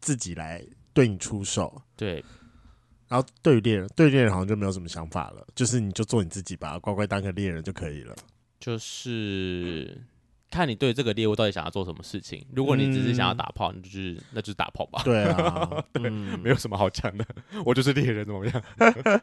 [0.00, 0.62] 自己来
[0.92, 1.82] 对你出手。
[1.96, 2.24] 对，
[3.08, 8.14] 然后对于猎人，对猎人好像就没有什么想法了，就是你就做你自己吧，乖乖当个猎人就可以了。
[8.60, 10.00] 就是
[10.50, 12.46] 看你对这个猎物到底想要做什么事情。
[12.54, 15.02] 如果你只是想要打炮，嗯、就是那就是打炮吧。
[15.04, 17.26] 对啊， 对，嗯、没有什么好讲的。
[17.64, 18.62] 我就是猎人，怎么样？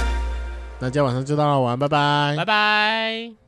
[0.81, 3.40] 那今天晚上就到了，晚安，拜拜，拜拜。